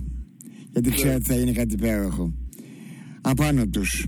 γιατί 0.71 0.89
ξέρω 0.89 1.13
ότι 1.13 1.23
θα 1.23 1.35
είναι 1.35 1.51
κάτι 1.51 1.73
υπέροχο 1.73 2.33
απάνω 3.21 3.67
τους. 3.67 4.05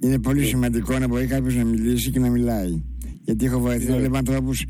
Είναι 0.00 0.18
πολύ 0.18 0.42
yeah. 0.42 0.48
σημαντικό 0.48 0.98
να 0.98 1.08
μπορεί 1.08 1.26
κάποιος 1.26 1.54
να 1.54 1.64
μιλήσει 1.64 2.10
και 2.10 2.18
να 2.18 2.30
μιλάει. 2.30 2.82
Γιατί 3.24 3.44
έχω 3.44 3.60
βοηθεί 3.60 3.88
να 3.90 3.96
βλέπω 3.96 4.16
ανθρώπους. 4.16 4.64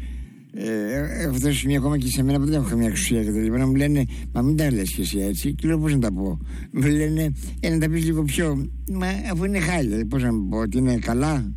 Ε, 0.57 1.23
έχω 1.23 1.35
φτάσει 1.35 1.59
σημείο 1.59 1.79
ακόμα 1.79 1.99
και 1.99 2.07
σε 2.07 2.23
μένα 2.23 2.39
που 2.39 2.45
δεν 2.45 2.55
έχω 2.55 2.69
καμία 2.69 2.87
εξουσία 2.87 3.25
και 3.25 3.31
τα 3.31 3.41
λοιπά. 3.41 3.59
Να 3.59 3.67
μου 3.67 3.75
λένε, 3.75 4.05
Μα 4.33 4.43
μην 4.43 4.57
τα 4.57 4.73
λες 4.73 4.93
και 4.93 5.03
εσύ 5.03 5.19
έτσι. 5.19 5.55
Και 5.55 5.67
λέω 5.67 5.79
πώς 5.79 5.93
να 5.93 5.99
τα 5.99 6.13
πω. 6.13 6.39
Μου 6.73 6.83
λένε, 6.83 7.33
Ε, 7.61 7.71
να 7.71 7.79
τα 7.79 7.89
πεις 7.89 8.05
λίγο 8.05 8.23
πιο. 8.23 8.71
Μα 8.93 9.07
αφού 9.33 9.45
είναι 9.45 9.59
χάλια, 9.59 10.07
πώς 10.07 10.23
να 10.23 10.33
μου 10.33 10.49
πω, 10.49 10.57
ότι 10.59 10.79
είναι 10.79 10.97
καλά. 10.97 11.53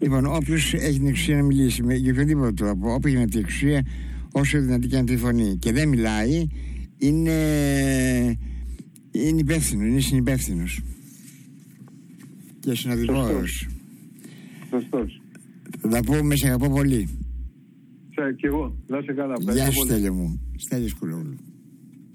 Λοιπόν, 0.00 0.26
όποιος 0.26 0.74
έχει 0.74 0.98
την 0.98 1.06
εξουσία 1.06 1.36
να 1.36 1.42
μιλήσει 1.42 1.82
με, 1.82 1.94
για 1.94 2.12
οποιοδήποτε 2.12 2.52
τρόπο, 2.52 2.92
όποιο 2.94 3.18
έχει 3.18 3.28
την 3.28 3.40
εξουσία, 3.40 3.86
όσο 4.32 4.60
δυνατή 4.60 4.86
και 4.86 4.96
αν 4.96 5.06
τη 5.06 5.16
φωνή 5.16 5.56
και 5.58 5.72
δεν 5.72 5.88
μιλάει, 5.88 6.46
είναι 6.98 7.32
είναι 9.10 9.40
υπεύθυνο, 9.40 9.84
είναι 9.86 10.00
συνυπεύθυνος. 10.00 10.80
Και 12.60 12.74
συνοδηγόρος. 12.74 13.68
Σωστός. 14.70 15.20
Θα 15.80 15.88
τα 15.88 16.00
πούμε, 16.00 16.36
σε 16.36 16.46
αγαπώ 16.46 16.70
πολύ. 16.70 17.08
Σε, 18.18 18.32
και 18.32 18.46
εγώ. 18.46 18.76
Να 18.86 19.00
σε 19.00 19.12
καλά. 19.12 19.34
Γεια 19.52 19.70
σου, 19.70 19.84
Στέλιο 19.84 20.12
μου. 20.12 20.40
Στέλιος 20.56 20.94
Κουλόγλου. 20.94 21.36